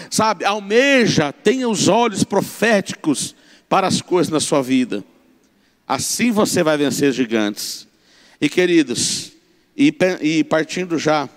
sabe, 0.09 0.45
almeja, 0.45 1.31
tenha 1.31 1.67
os 1.67 1.87
olhos 1.87 2.23
proféticos 2.23 3.35
para 3.67 3.87
as 3.87 4.01
coisas 4.01 4.31
na 4.31 4.39
sua 4.39 4.61
vida. 4.61 5.03
Assim 5.87 6.31
você 6.31 6.63
vai 6.63 6.77
vencer 6.77 7.11
gigantes. 7.11 7.87
E 8.39 8.47
queridos, 8.47 9.33
e, 9.75 9.93
e 10.21 10.43
partindo 10.43 10.97
já 10.97 11.27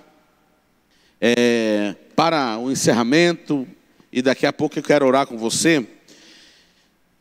é, 1.21 1.95
para 2.15 2.59
o 2.59 2.71
encerramento, 2.71 3.67
e 4.13 4.21
daqui 4.21 4.47
a 4.47 4.53
pouco 4.53 4.79
eu 4.79 4.83
quero 4.83 5.07
orar 5.07 5.27
com 5.27 5.39
você. 5.39 5.87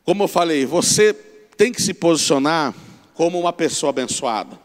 Como 0.04 0.24
eu 0.24 0.28
falei, 0.28 0.66
você 0.66 1.14
tem 1.56 1.72
que 1.72 1.82
se 1.82 1.94
posicionar 1.94 2.74
como 3.14 3.40
uma 3.40 3.54
pessoa 3.54 3.92
abençoada. 3.92 4.60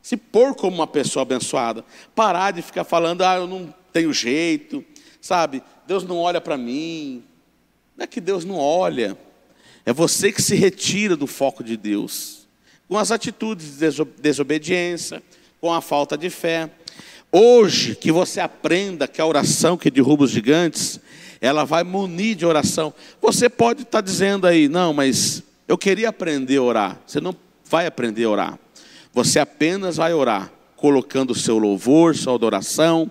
Se 0.00 0.16
pôr 0.16 0.54
como 0.54 0.76
uma 0.76 0.86
pessoa 0.86 1.22
abençoada. 1.22 1.84
Parar 2.14 2.52
de 2.52 2.62
ficar 2.62 2.84
falando, 2.84 3.22
ah, 3.22 3.36
eu 3.36 3.46
não 3.46 3.74
tenho 3.92 4.12
jeito, 4.12 4.84
sabe? 5.20 5.62
Deus 5.86 6.04
não 6.04 6.18
olha 6.18 6.40
para 6.40 6.56
mim. 6.56 7.22
Não 7.96 8.04
é 8.04 8.06
que 8.06 8.20
Deus 8.20 8.44
não 8.44 8.56
olha, 8.56 9.16
é 9.86 9.92
você 9.92 10.32
que 10.32 10.42
se 10.42 10.56
retira 10.56 11.16
do 11.16 11.26
foco 11.26 11.62
de 11.62 11.76
Deus. 11.76 12.46
Com 12.88 12.98
as 12.98 13.10
atitudes 13.10 13.78
de 13.78 14.04
desobediência, 14.20 15.22
com 15.60 15.72
a 15.72 15.80
falta 15.80 16.18
de 16.18 16.28
fé. 16.28 16.68
Hoje, 17.32 17.96
que 17.96 18.12
você 18.12 18.40
aprenda 18.40 19.08
que 19.08 19.20
a 19.20 19.26
oração 19.26 19.76
que 19.76 19.90
derruba 19.90 20.24
os 20.24 20.30
gigantes, 20.30 21.00
ela 21.40 21.64
vai 21.64 21.84
munir 21.84 22.36
de 22.36 22.44
oração. 22.44 22.92
Você 23.20 23.48
pode 23.48 23.82
estar 23.82 24.00
dizendo 24.00 24.46
aí, 24.46 24.68
não, 24.68 24.92
mas 24.92 25.42
eu 25.66 25.78
queria 25.78 26.08
aprender 26.08 26.56
a 26.56 26.62
orar. 26.62 27.00
Você 27.06 27.20
não 27.20 27.34
vai 27.64 27.86
aprender 27.86 28.24
a 28.24 28.30
orar. 28.30 28.58
Você 29.12 29.38
apenas 29.38 29.96
vai 29.96 30.12
orar, 30.12 30.52
colocando 30.76 31.30
o 31.30 31.34
seu 31.34 31.58
louvor, 31.58 32.14
sua 32.14 32.34
adoração, 32.34 33.10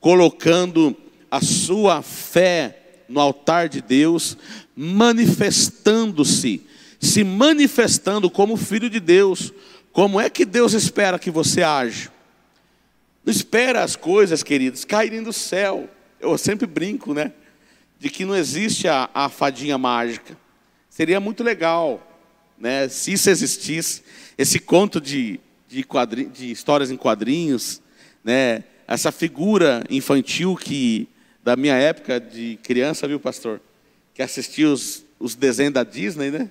colocando 0.00 0.96
a 1.30 1.40
sua 1.40 2.02
fé 2.02 2.78
no 3.08 3.20
altar 3.20 3.68
de 3.68 3.80
Deus, 3.80 4.36
manifestando-se, 4.76 6.62
se 7.00 7.24
manifestando 7.24 8.30
como 8.30 8.56
filho 8.56 8.90
de 8.90 9.00
Deus, 9.00 9.52
como 9.92 10.20
é 10.20 10.28
que 10.28 10.44
Deus 10.44 10.74
espera 10.74 11.18
que 11.18 11.30
você 11.30 11.62
age? 11.62 12.10
Não 13.24 13.32
espera 13.32 13.82
as 13.82 13.96
coisas, 13.96 14.42
queridos, 14.42 14.84
caírem 14.84 15.22
do 15.22 15.32
céu. 15.32 15.88
Eu 16.20 16.36
sempre 16.38 16.66
brinco, 16.66 17.12
né? 17.12 17.32
De 17.98 18.08
que 18.08 18.24
não 18.24 18.36
existe 18.36 18.88
a, 18.88 19.10
a 19.12 19.28
fadinha 19.28 19.76
mágica. 19.76 20.36
Seria 20.88 21.20
muito 21.20 21.42
legal, 21.42 22.00
né? 22.58 22.88
Se 22.88 23.12
isso 23.12 23.28
existisse, 23.28 24.02
esse 24.36 24.58
conto 24.58 25.00
de, 25.00 25.40
de, 25.68 25.84
de 26.32 26.50
histórias 26.50 26.90
em 26.90 26.96
quadrinhos, 26.96 27.82
né? 28.22 28.64
Essa 28.86 29.12
figura 29.12 29.84
infantil 29.90 30.56
que, 30.56 31.08
da 31.48 31.56
minha 31.56 31.76
época 31.76 32.20
de 32.20 32.58
criança, 32.62 33.08
viu, 33.08 33.18
pastor? 33.18 33.58
Que 34.12 34.20
assistia 34.20 34.68
os, 34.68 35.02
os 35.18 35.34
desenhos 35.34 35.72
da 35.72 35.82
Disney, 35.82 36.30
né? 36.30 36.50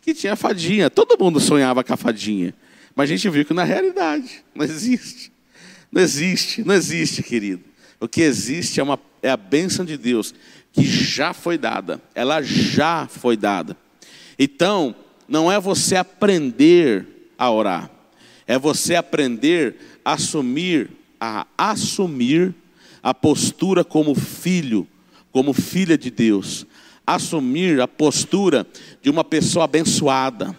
Que 0.00 0.14
tinha 0.14 0.34
fadinha. 0.34 0.88
Todo 0.88 1.22
mundo 1.22 1.38
sonhava 1.38 1.84
com 1.84 1.92
a 1.92 1.96
fadinha. 1.98 2.54
Mas 2.96 3.10
a 3.10 3.14
gente 3.14 3.28
viu 3.28 3.44
que 3.44 3.52
na 3.52 3.64
realidade 3.64 4.42
não 4.54 4.64
existe. 4.64 5.30
Não 5.92 6.00
existe, 6.00 6.64
não 6.64 6.74
existe, 6.74 7.22
querido. 7.22 7.62
O 8.00 8.08
que 8.08 8.22
existe 8.22 8.80
é, 8.80 8.82
uma, 8.82 8.98
é 9.22 9.28
a 9.28 9.36
bênção 9.36 9.84
de 9.84 9.98
Deus 9.98 10.34
que 10.72 10.84
já 10.84 11.34
foi 11.34 11.58
dada. 11.58 12.00
Ela 12.14 12.40
já 12.40 13.06
foi 13.06 13.36
dada. 13.36 13.76
Então, 14.38 14.96
não 15.28 15.52
é 15.52 15.60
você 15.60 15.96
aprender 15.96 17.28
a 17.36 17.50
orar. 17.50 17.90
É 18.46 18.58
você 18.58 18.94
aprender 18.94 19.76
a 20.02 20.14
assumir, 20.14 20.88
a 21.20 21.46
assumir 21.58 22.54
a 23.04 23.14
postura 23.14 23.84
como 23.84 24.16
filho, 24.16 24.88
como 25.30 25.52
filha 25.52 25.96
de 25.96 26.10
Deus. 26.10 26.66
Assumir 27.06 27.80
a 27.80 27.86
postura 27.86 28.66
de 29.00 29.08
uma 29.08 29.22
pessoa 29.22 29.66
abençoada 29.66 30.56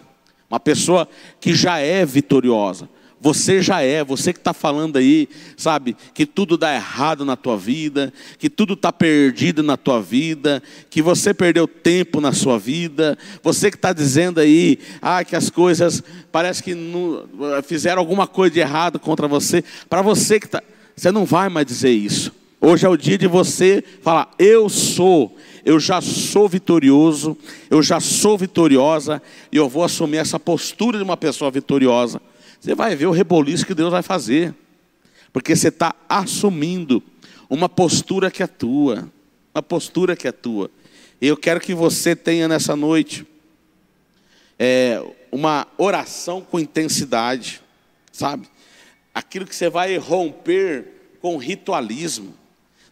uma 0.48 0.60
pessoa 0.60 1.08
que 1.40 1.54
já 1.54 1.78
é 1.78 2.04
vitoriosa. 2.04 2.88
Você 3.18 3.62
já 3.62 3.80
é, 3.80 4.04
você 4.04 4.32
que 4.32 4.38
está 4.38 4.52
falando 4.52 4.96
aí, 4.98 5.26
sabe, 5.56 5.96
que 6.12 6.26
tudo 6.26 6.56
dá 6.56 6.74
errado 6.74 7.24
na 7.24 7.34
tua 7.34 7.56
vida, 7.56 8.12
que 8.38 8.50
tudo 8.50 8.74
está 8.74 8.92
perdido 8.92 9.62
na 9.62 9.76
tua 9.76 10.02
vida, 10.02 10.62
que 10.90 11.00
você 11.00 11.32
perdeu 11.32 11.66
tempo 11.66 12.20
na 12.20 12.32
sua 12.32 12.58
vida, 12.58 13.16
você 13.42 13.70
que 13.70 13.76
está 13.76 13.92
dizendo 13.92 14.38
aí, 14.38 14.78
ah, 15.00 15.24
que 15.24 15.34
as 15.34 15.48
coisas 15.48 16.02
parece 16.30 16.62
que 16.62 16.74
não, 16.74 17.26
fizeram 17.64 18.00
alguma 18.00 18.26
coisa 18.26 18.52
de 18.52 18.60
errado 18.60 19.00
contra 19.00 19.26
você, 19.26 19.64
para 19.88 20.02
você 20.02 20.38
que 20.38 20.46
está, 20.46 20.62
você 20.94 21.10
não 21.10 21.24
vai 21.24 21.48
mais 21.48 21.66
dizer 21.66 21.90
isso. 21.90 22.35
Hoje 22.60 22.86
é 22.86 22.88
o 22.88 22.96
dia 22.96 23.18
de 23.18 23.26
você 23.26 23.84
falar, 24.00 24.34
eu 24.38 24.68
sou, 24.68 25.36
eu 25.64 25.78
já 25.78 26.00
sou 26.00 26.48
vitorioso, 26.48 27.36
eu 27.68 27.82
já 27.82 28.00
sou 28.00 28.38
vitoriosa, 28.38 29.22
e 29.52 29.56
eu 29.56 29.68
vou 29.68 29.84
assumir 29.84 30.16
essa 30.16 30.40
postura 30.40 30.96
de 30.96 31.04
uma 31.04 31.16
pessoa 31.16 31.50
vitoriosa. 31.50 32.20
Você 32.58 32.74
vai 32.74 32.96
ver 32.96 33.06
o 33.06 33.10
reboliço 33.10 33.66
que 33.66 33.74
Deus 33.74 33.90
vai 33.90 34.02
fazer, 34.02 34.54
porque 35.32 35.54
você 35.54 35.68
está 35.68 35.94
assumindo 36.08 37.02
uma 37.48 37.68
postura 37.68 38.30
que 38.30 38.42
é 38.42 38.46
tua, 38.46 39.06
uma 39.54 39.62
postura 39.62 40.16
que 40.16 40.26
é 40.26 40.32
tua. 40.32 40.70
E 41.20 41.26
eu 41.26 41.36
quero 41.36 41.60
que 41.60 41.74
você 41.74 42.16
tenha 42.16 42.48
nessa 42.48 42.74
noite 42.74 43.26
é, 44.58 45.02
uma 45.30 45.66
oração 45.76 46.40
com 46.40 46.58
intensidade, 46.58 47.60
sabe? 48.10 48.48
Aquilo 49.14 49.44
que 49.44 49.54
você 49.54 49.68
vai 49.68 49.96
romper 49.98 51.18
com 51.20 51.36
ritualismo. 51.36 52.34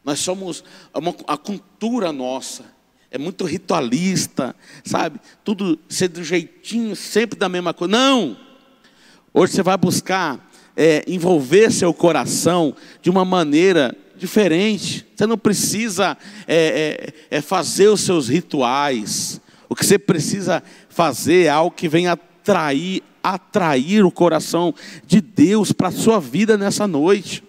Nós 0.05 0.21
somos 0.21 0.63
uma, 0.95 1.15
a 1.27 1.37
cultura 1.37 2.13
nossa 2.13 2.75
é 3.15 3.19
muito 3.19 3.45
ritualista, 3.45 4.57
sabe? 4.85 5.21
Tudo 5.45 5.79
ser 5.89 6.09
do 6.09 6.25
jeitinho, 6.25 6.97
sempre 6.97 7.39
da 7.39 7.49
mesma 7.49 7.73
coisa. 7.73 7.93
Não! 7.93 8.37
Hoje 9.33 9.53
você 9.53 9.63
vai 9.63 9.77
buscar 9.77 10.51
é, 10.77 11.05
envolver 11.07 11.71
seu 11.71 11.95
coração 11.95 12.75
de 13.01 13.09
uma 13.09 13.25
maneira 13.25 13.97
diferente. 14.17 15.07
Você 15.15 15.29
não 15.29 15.39
precisa 15.39 16.19
é, 16.49 17.15
é, 17.31 17.37
é 17.39 17.41
fazer 17.41 17.87
os 17.87 18.01
seus 18.01 18.29
rituais. 18.29 19.41
O 19.69 19.77
que 19.77 19.87
você 19.87 19.97
precisa 19.97 20.61
fazer 20.89 21.45
é 21.45 21.51
algo 21.51 21.77
que 21.77 21.89
venha 21.89 22.15
atrair, 22.15 23.01
atrair 23.23 24.05
o 24.05 24.11
coração 24.11 24.75
de 25.07 25.21
Deus 25.21 25.71
para 25.71 25.87
a 25.87 25.93
sua 25.93 26.19
vida 26.19 26.59
nessa 26.59 26.89
noite. 26.89 27.45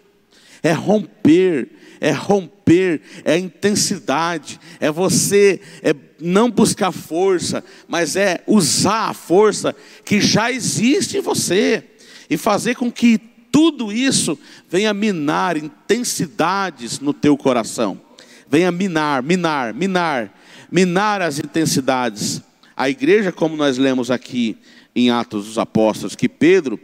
É 0.61 0.73
romper 0.73 1.71
é 1.99 2.11
romper, 2.11 3.01
é 3.23 3.37
intensidade, 3.37 4.59
é 4.79 4.91
você 4.91 5.59
é 5.81 5.95
não 6.19 6.49
buscar 6.49 6.91
força, 6.91 7.63
mas 7.87 8.15
é 8.15 8.41
usar 8.47 9.09
a 9.09 9.13
força 9.13 9.75
que 10.03 10.21
já 10.21 10.51
existe 10.51 11.17
em 11.17 11.21
você 11.21 11.83
e 12.29 12.37
fazer 12.37 12.75
com 12.75 12.91
que 12.91 13.19
tudo 13.51 13.91
isso 13.91 14.37
venha 14.69 14.93
minar 14.93 15.55
intensidades 15.57 16.99
no 16.99 17.13
teu 17.13 17.37
coração. 17.37 18.01
Venha 18.49 18.71
minar, 18.71 19.23
minar, 19.23 19.73
minar, 19.73 20.33
minar 20.71 21.21
as 21.21 21.39
intensidades. 21.39 22.41
A 22.75 22.89
igreja, 22.89 23.31
como 23.31 23.55
nós 23.55 23.77
lemos 23.77 24.11
aqui 24.11 24.57
em 24.95 25.09
Atos 25.09 25.45
dos 25.45 25.57
Apóstolos, 25.57 26.15
que 26.15 26.29
Pedro 26.29 26.79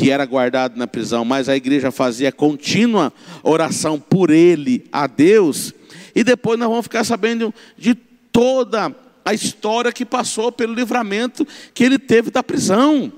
que 0.00 0.10
era 0.10 0.24
guardado 0.24 0.78
na 0.78 0.86
prisão, 0.86 1.26
mas 1.26 1.46
a 1.46 1.54
igreja 1.54 1.90
fazia 1.90 2.32
contínua 2.32 3.12
oração 3.42 4.00
por 4.00 4.30
ele 4.30 4.86
a 4.90 5.06
Deus, 5.06 5.74
E 6.14 6.24
depois 6.24 6.58
nós 6.58 6.68
vamos 6.68 6.84
ficar 6.84 7.04
sabendo 7.04 7.54
de 7.76 7.94
toda 7.94 8.96
a 9.22 9.34
história 9.34 9.92
que 9.92 10.06
passou 10.06 10.50
pelo 10.50 10.74
livramento 10.74 11.46
que 11.74 11.84
ele 11.84 11.98
teve 11.98 12.30
da 12.30 12.42
prisão, 12.42 13.12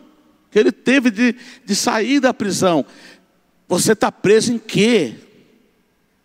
que 0.50 0.58
ele 0.58 0.72
teve 0.72 1.10
de, 1.10 1.36
de 1.64 1.74
sair 1.74 2.18
da 2.18 2.34
prisão. 2.34 2.84
Você 3.68 3.92
está 3.92 4.10
preso 4.10 4.52
em 4.52 4.58
quê? 4.58 5.14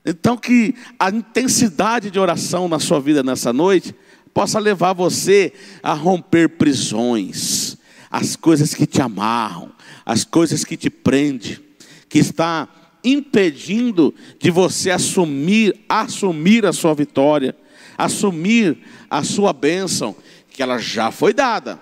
Então, 0.03 0.35
que 0.35 0.73
a 0.99 1.09
intensidade 1.09 2.09
de 2.09 2.19
oração 2.19 2.67
na 2.67 2.79
sua 2.79 2.99
vida 2.99 3.21
nessa 3.21 3.53
noite 3.53 3.95
possa 4.33 4.59
levar 4.59 4.93
você 4.93 5.53
a 5.83 5.93
romper 5.93 6.49
prisões, 6.49 7.77
as 8.09 8.35
coisas 8.35 8.73
que 8.73 8.85
te 8.85 9.01
amarram, 9.01 9.71
as 10.07 10.23
coisas 10.23 10.63
que 10.63 10.77
te 10.77 10.89
prendem, 10.89 11.59
que 12.07 12.17
está 12.17 12.69
impedindo 13.03 14.15
de 14.39 14.49
você 14.49 14.89
assumir, 14.89 15.77
assumir 15.89 16.65
a 16.65 16.71
sua 16.71 16.95
vitória, 16.95 17.53
assumir 17.97 18.77
a 19.09 19.21
sua 19.21 19.51
bênção, 19.51 20.15
que 20.49 20.63
ela 20.63 20.77
já 20.77 21.11
foi 21.11 21.33
dada, 21.33 21.77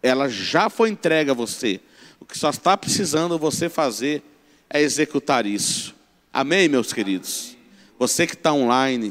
ela 0.00 0.28
já 0.28 0.70
foi 0.70 0.90
entregue 0.90 1.32
a 1.32 1.34
você. 1.34 1.80
O 2.20 2.24
que 2.24 2.38
só 2.38 2.50
está 2.50 2.76
precisando 2.76 3.36
você 3.36 3.68
fazer 3.68 4.22
é 4.70 4.80
executar 4.80 5.44
isso. 5.44 5.92
Amém, 6.32 6.68
meus 6.68 6.92
queridos? 6.92 7.56
Você 7.98 8.28
que 8.28 8.34
está 8.34 8.52
online, 8.52 9.08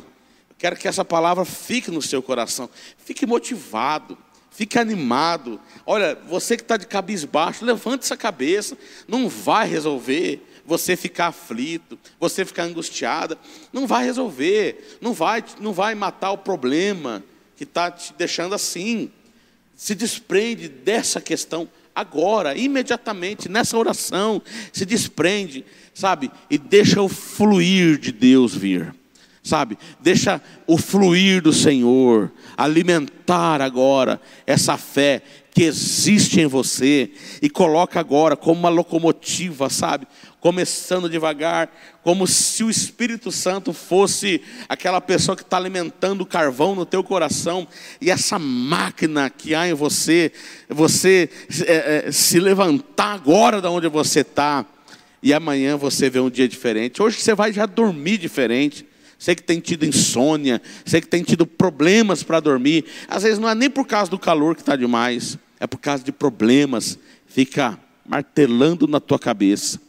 eu 0.50 0.56
quero 0.58 0.78
que 0.78 0.88
essa 0.88 1.04
palavra 1.04 1.44
fique 1.44 1.92
no 1.92 2.02
seu 2.02 2.24
coração, 2.24 2.70
fique 3.00 3.26
motivado, 3.26 4.18
fique 4.54 4.78
animado. 4.78 5.60
Olha, 5.86 6.18
você 6.28 6.56
que 6.56 6.64
está 6.64 6.78
de 6.78 6.88
cabisbaixo, 6.88 7.66
levante 7.66 8.04
essa 8.04 8.16
cabeça, 8.16 8.78
não 9.08 9.28
vai 9.28 9.68
resolver 9.68 10.42
você 10.66 10.96
ficar 10.96 11.28
aflito, 11.28 12.00
você 12.20 12.46
ficar 12.46 12.64
angustiada, 12.64 13.38
não 13.72 13.86
vai 13.86 14.06
resolver, 14.06 14.98
não 15.02 15.14
vai, 15.14 15.44
não 15.60 15.74
vai 15.74 15.94
matar 15.94 16.32
o 16.32 16.38
problema 16.38 17.24
que 17.58 17.64
está 17.64 17.92
te 17.92 18.14
deixando 18.14 18.56
assim. 18.56 19.12
Se 19.76 19.94
desprende 19.94 20.70
dessa 20.70 21.20
questão 21.20 21.68
agora, 21.94 22.58
imediatamente, 22.58 23.50
nessa 23.50 23.78
oração, 23.78 24.42
se 24.72 24.86
desprende, 24.86 25.66
sabe? 25.94 26.32
E 26.50 26.58
deixa 26.58 27.02
o 27.02 27.10
fluir 27.10 27.98
de 27.98 28.12
Deus 28.12 28.56
vir, 28.56 28.96
sabe? 29.44 29.78
Deixa 30.00 30.42
o 30.66 30.78
fluir 30.78 31.42
do 31.42 31.52
Senhor 31.52 32.32
alimentar 32.56 33.62
agora 33.62 34.22
essa 34.48 34.78
fé 34.78 35.22
que 35.54 35.64
existe 35.64 36.40
em 36.42 36.48
você 36.48 37.12
e 37.40 37.50
coloca 37.50 38.00
agora 38.00 38.36
como 38.36 38.60
uma 38.60 38.70
locomotiva, 38.70 39.70
sabe? 39.70 40.08
Começando 40.40 41.10
devagar, 41.10 41.70
como 42.02 42.26
se 42.26 42.64
o 42.64 42.70
Espírito 42.70 43.32
Santo 43.32 43.72
fosse 43.72 44.42
aquela 44.68 45.00
pessoa 45.00 45.36
que 45.36 45.44
está 45.44 45.58
alimentando 45.58 46.26
carvão 46.26 46.74
no 46.74 46.86
teu 46.86 47.04
coração 47.04 47.68
e 48.02 48.10
essa 48.10 48.40
máquina 48.40 49.30
que 49.30 49.54
há 49.54 49.68
em 49.68 49.74
você, 49.74 50.32
você 50.68 51.30
é, 51.68 52.08
é, 52.08 52.12
se 52.12 52.40
levantar 52.40 53.14
agora 53.14 53.62
da 53.62 53.70
onde 53.70 53.88
você 53.88 54.22
está 54.22 54.66
e 55.22 55.34
amanhã 55.34 55.78
você 55.78 56.10
vê 56.10 56.20
um 56.20 56.32
dia 56.32 56.48
diferente. 56.48 57.02
Hoje 57.02 57.22
você 57.22 57.36
vai 57.36 57.54
já 57.54 57.68
dormir 57.68 58.18
diferente. 58.18 58.86
Sei 59.24 59.36
que 59.36 59.42
tem 59.42 59.62
tido 59.62 59.86
insônia, 59.86 60.62
sei 60.84 61.00
que 61.00 61.08
tem 61.08 61.24
tido 61.24 61.48
problemas 61.48 62.24
para 62.24 62.42
dormir. 62.42 62.84
Às 63.08 63.24
vezes 63.24 63.40
não 63.40 63.48
é 63.48 63.56
nem 63.56 63.70
por 63.70 63.88
causa 63.88 64.12
do 64.12 64.20
calor 64.20 64.54
que 64.54 64.62
está 64.62 64.76
demais, 64.76 65.38
é 65.62 65.66
por 65.66 65.78
causa 65.78 66.04
de 66.04 66.12
problemas. 66.12 67.00
Fica 67.26 67.80
martelando 68.06 68.86
na 68.86 69.00
tua 69.00 69.18
cabeça. 69.18 69.80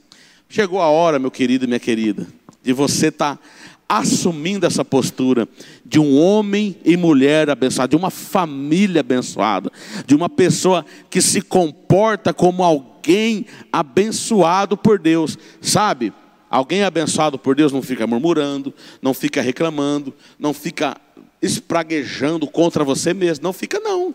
Chegou 0.48 0.80
a 0.80 0.86
hora, 0.86 1.18
meu 1.18 1.32
querido 1.32 1.64
e 1.64 1.66
minha 1.66 1.80
querida, 1.80 2.28
de 2.62 2.72
você 2.72 3.08
estar 3.08 3.34
tá 3.34 3.42
assumindo 3.88 4.66
essa 4.66 4.84
postura 4.84 5.48
de 5.84 5.98
um 5.98 6.16
homem 6.16 6.76
e 6.84 6.96
mulher 6.96 7.50
abençoado, 7.50 7.90
de 7.90 7.96
uma 7.96 8.10
família 8.10 9.00
abençoada, 9.00 9.68
de 10.06 10.14
uma 10.14 10.28
pessoa 10.28 10.86
que 11.10 11.20
se 11.20 11.40
comporta 11.40 12.32
como 12.32 12.62
alguém 12.62 13.46
abençoado 13.72 14.76
por 14.76 14.96
Deus, 15.00 15.36
sabe? 15.60 16.12
Alguém 16.54 16.84
abençoado 16.84 17.36
por 17.36 17.56
Deus 17.56 17.72
não 17.72 17.82
fica 17.82 18.06
murmurando, 18.06 18.72
não 19.02 19.12
fica 19.12 19.42
reclamando, 19.42 20.14
não 20.38 20.54
fica 20.54 20.96
espraguejando 21.42 22.46
contra 22.46 22.84
você 22.84 23.12
mesmo, 23.12 23.42
não 23.42 23.52
fica 23.52 23.80
não. 23.80 24.14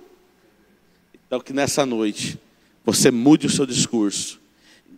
Então 1.13 1.41
que 1.41 1.51
nessa 1.51 1.85
noite 1.85 2.39
você 2.85 3.11
mude 3.11 3.45
o 3.45 3.49
seu 3.49 3.65
discurso. 3.65 4.39
Em 4.89 4.95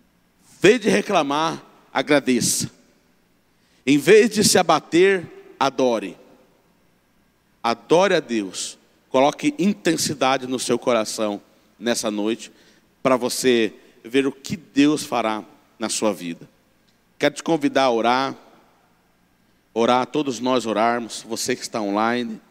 vez 0.61 0.81
de 0.81 0.89
reclamar, 0.89 1.65
agradeça. 1.91 2.69
Em 3.87 3.97
vez 3.97 4.29
de 4.29 4.43
se 4.43 4.59
abater, 4.59 5.25
adore. 5.59 6.15
Adore 7.63 8.13
a 8.13 8.19
Deus. 8.19 8.77
Coloque 9.09 9.55
intensidade 9.57 10.45
no 10.45 10.59
seu 10.59 10.77
coração 10.77 11.41
nessa 11.79 12.11
noite 12.11 12.51
para 13.01 13.17
você 13.17 13.73
ver 14.03 14.27
o 14.27 14.31
que 14.31 14.55
Deus 14.55 15.03
fará 15.03 15.43
na 15.79 15.89
sua 15.89 16.13
vida. 16.13 16.47
Quero 17.21 17.35
te 17.35 17.43
convidar 17.43 17.83
a 17.83 17.91
orar, 17.91 18.35
orar, 19.75 20.07
todos 20.07 20.39
nós 20.39 20.65
orarmos, 20.65 21.21
você 21.21 21.55
que 21.55 21.61
está 21.61 21.79
online, 21.79 22.41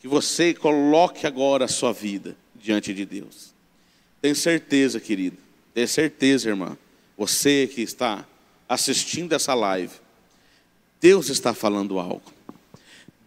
que 0.00 0.08
você 0.08 0.54
coloque 0.54 1.26
agora 1.26 1.66
a 1.66 1.68
sua 1.68 1.92
vida 1.92 2.34
diante 2.54 2.94
de 2.94 3.04
Deus. 3.04 3.52
Tenho 4.22 4.34
certeza, 4.34 4.98
querido, 4.98 5.36
tenho 5.74 5.86
certeza, 5.86 6.48
irmã, 6.48 6.78
você 7.14 7.66
que 7.66 7.82
está 7.82 8.26
assistindo 8.66 9.34
essa 9.34 9.52
live, 9.52 9.92
Deus 10.98 11.28
está 11.28 11.52
falando 11.52 11.98
algo. 11.98 12.32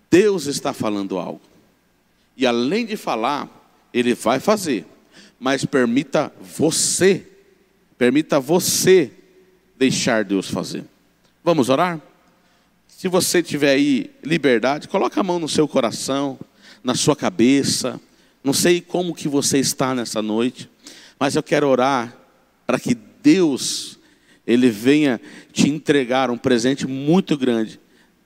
Deus 0.09 0.47
está 0.47 0.73
falando 0.73 1.19
algo. 1.19 1.41
E 2.35 2.47
além 2.47 2.83
de 2.87 2.97
falar, 2.97 3.47
Ele 3.93 4.15
vai 4.15 4.39
fazer. 4.39 4.87
Mas 5.39 5.63
permita 5.63 6.33
você, 6.41 7.27
permita 7.95 8.39
você 8.39 9.18
deixar 9.79 10.25
Deus 10.25 10.51
fazer. 10.51 10.83
Vamos 11.41 11.69
orar? 11.69 12.01
Se 12.85 13.07
você 13.07 13.41
tiver 13.41 13.71
aí 13.71 14.11
liberdade, 14.21 14.89
coloque 14.89 15.17
a 15.17 15.23
mão 15.23 15.39
no 15.39 15.47
seu 15.47 15.69
coração, 15.69 16.37
na 16.83 16.95
sua 16.95 17.15
cabeça. 17.15 17.99
Não 18.43 18.51
sei 18.51 18.81
como 18.81 19.15
que 19.15 19.29
você 19.29 19.57
está 19.57 19.95
nessa 19.95 20.21
noite, 20.21 20.69
mas 21.17 21.37
eu 21.37 21.41
quero 21.41 21.65
orar 21.65 22.13
para 22.67 22.77
que 22.77 22.93
Deus 23.23 23.97
ele 24.45 24.69
venha 24.69 25.21
te 25.53 25.69
entregar 25.69 26.29
um 26.29 26.37
presente 26.37 26.85
muito 26.85 27.37
grande. 27.37 27.79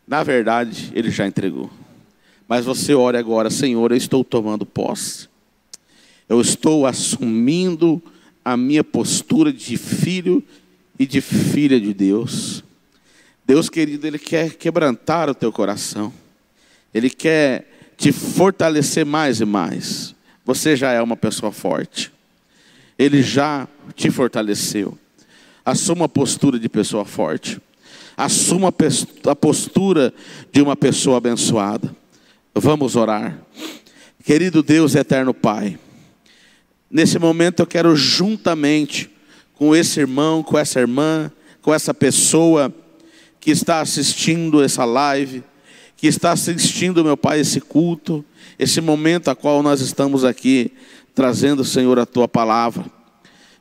Na 0.08 0.24
verdade, 0.24 0.92
ele 0.96 1.12
já 1.12 1.28
entregou. 1.28 1.70
Mas 2.48 2.66
você 2.66 2.96
ore 2.96 3.18
agora, 3.18 3.52
Senhor, 3.52 3.92
eu 3.92 3.98
estou 3.98 4.24
tomando 4.24 4.66
posse. 4.66 5.28
Eu 6.28 6.42
estou 6.42 6.88
assumindo 6.88 8.02
a 8.44 8.58
minha 8.58 8.84
postura 8.84 9.54
de 9.54 9.78
filho 9.78 10.44
e 10.98 11.06
de 11.06 11.22
filha 11.22 11.80
de 11.80 11.94
Deus. 11.94 12.64
Deus 13.46 13.70
querido, 13.70 14.08
Ele 14.08 14.20
quer 14.20 14.54
quebrantar 14.54 15.30
o 15.30 15.36
teu 15.36 15.52
coração, 15.52 16.14
Ele 16.94 17.10
quer 17.10 17.70
te 17.98 18.12
fortalecer 18.12 19.06
mais 19.06 19.40
e 19.42 19.46
mais. 19.46 20.16
Você 20.46 20.76
já 20.76 20.92
é 20.92 21.02
uma 21.02 21.18
pessoa 21.18 21.52
forte, 21.52 22.12
Ele 22.98 23.22
já 23.22 23.68
te 23.96 24.10
fortaleceu. 24.10 24.98
Assuma 25.66 26.06
a 26.06 26.10
postura 26.10 26.60
de 26.60 26.68
pessoa 26.68 27.06
forte, 27.06 27.60
assuma 28.16 28.74
a 29.28 29.36
postura 29.36 30.14
de 30.52 30.62
uma 30.62 30.76
pessoa 30.76 31.18
abençoada. 31.18 31.96
Vamos 32.54 32.96
orar. 32.96 33.38
Querido 34.24 34.62
Deus, 34.64 34.96
eterno 34.96 35.34
Pai, 35.34 35.78
nesse 36.90 37.18
momento 37.20 37.62
eu 37.62 37.66
quero 37.66 37.96
juntamente 37.96 39.10
com 39.64 39.74
esse 39.74 40.02
irmão, 40.02 40.44
com 40.44 40.60
essa 40.60 40.78
irmã, 40.78 41.32
com 41.62 41.74
essa 41.74 41.94
pessoa 41.94 42.70
que 43.40 43.50
está 43.50 43.80
assistindo 43.80 44.62
essa 44.62 44.84
live, 44.84 45.42
que 45.96 46.06
está 46.06 46.34
assistindo, 46.34 47.02
meu 47.02 47.16
Pai, 47.16 47.40
esse 47.40 47.62
culto, 47.62 48.26
esse 48.60 48.82
momento 48.82 49.30
a 49.30 49.36
qual 49.38 49.64
nós 49.64 49.80
estamos 49.80 50.26
aqui 50.26 50.74
trazendo, 51.16 51.64
Senhor, 51.64 51.98
a 51.98 52.06
tua 52.06 52.28
palavra. 52.28 52.84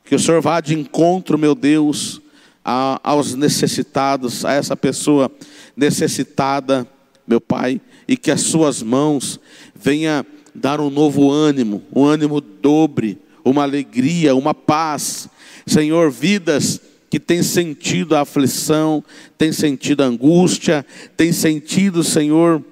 Que 0.03 0.13
o 0.13 0.19
Senhor 0.19 0.41
vá 0.41 0.59
de 0.59 0.77
encontro, 0.77 1.37
meu 1.37 1.55
Deus, 1.55 2.19
a, 2.65 2.99
aos 3.01 3.33
necessitados, 3.33 4.43
a 4.43 4.51
essa 4.51 4.75
pessoa 4.75 5.31
necessitada, 5.73 6.85
meu 7.25 7.39
Pai, 7.39 7.79
e 8.05 8.17
que 8.17 8.29
as 8.29 8.41
suas 8.41 8.83
mãos 8.83 9.39
venha 9.73 10.25
dar 10.53 10.81
um 10.81 10.89
novo 10.89 11.31
ânimo, 11.31 11.81
um 11.95 12.03
ânimo 12.03 12.41
dobre, 12.41 13.17
uma 13.45 13.63
alegria, 13.63 14.35
uma 14.35 14.53
paz, 14.53 15.29
Senhor, 15.65 16.11
vidas 16.11 16.81
que 17.09 17.19
têm 17.19 17.43
sentido 17.43 18.15
a 18.15 18.21
aflição, 18.21 19.03
têm 19.37 19.51
sentido 19.51 20.01
a 20.01 20.07
angústia, 20.07 20.85
têm 21.15 21.31
sentido, 21.31 22.03
Senhor, 22.03 22.63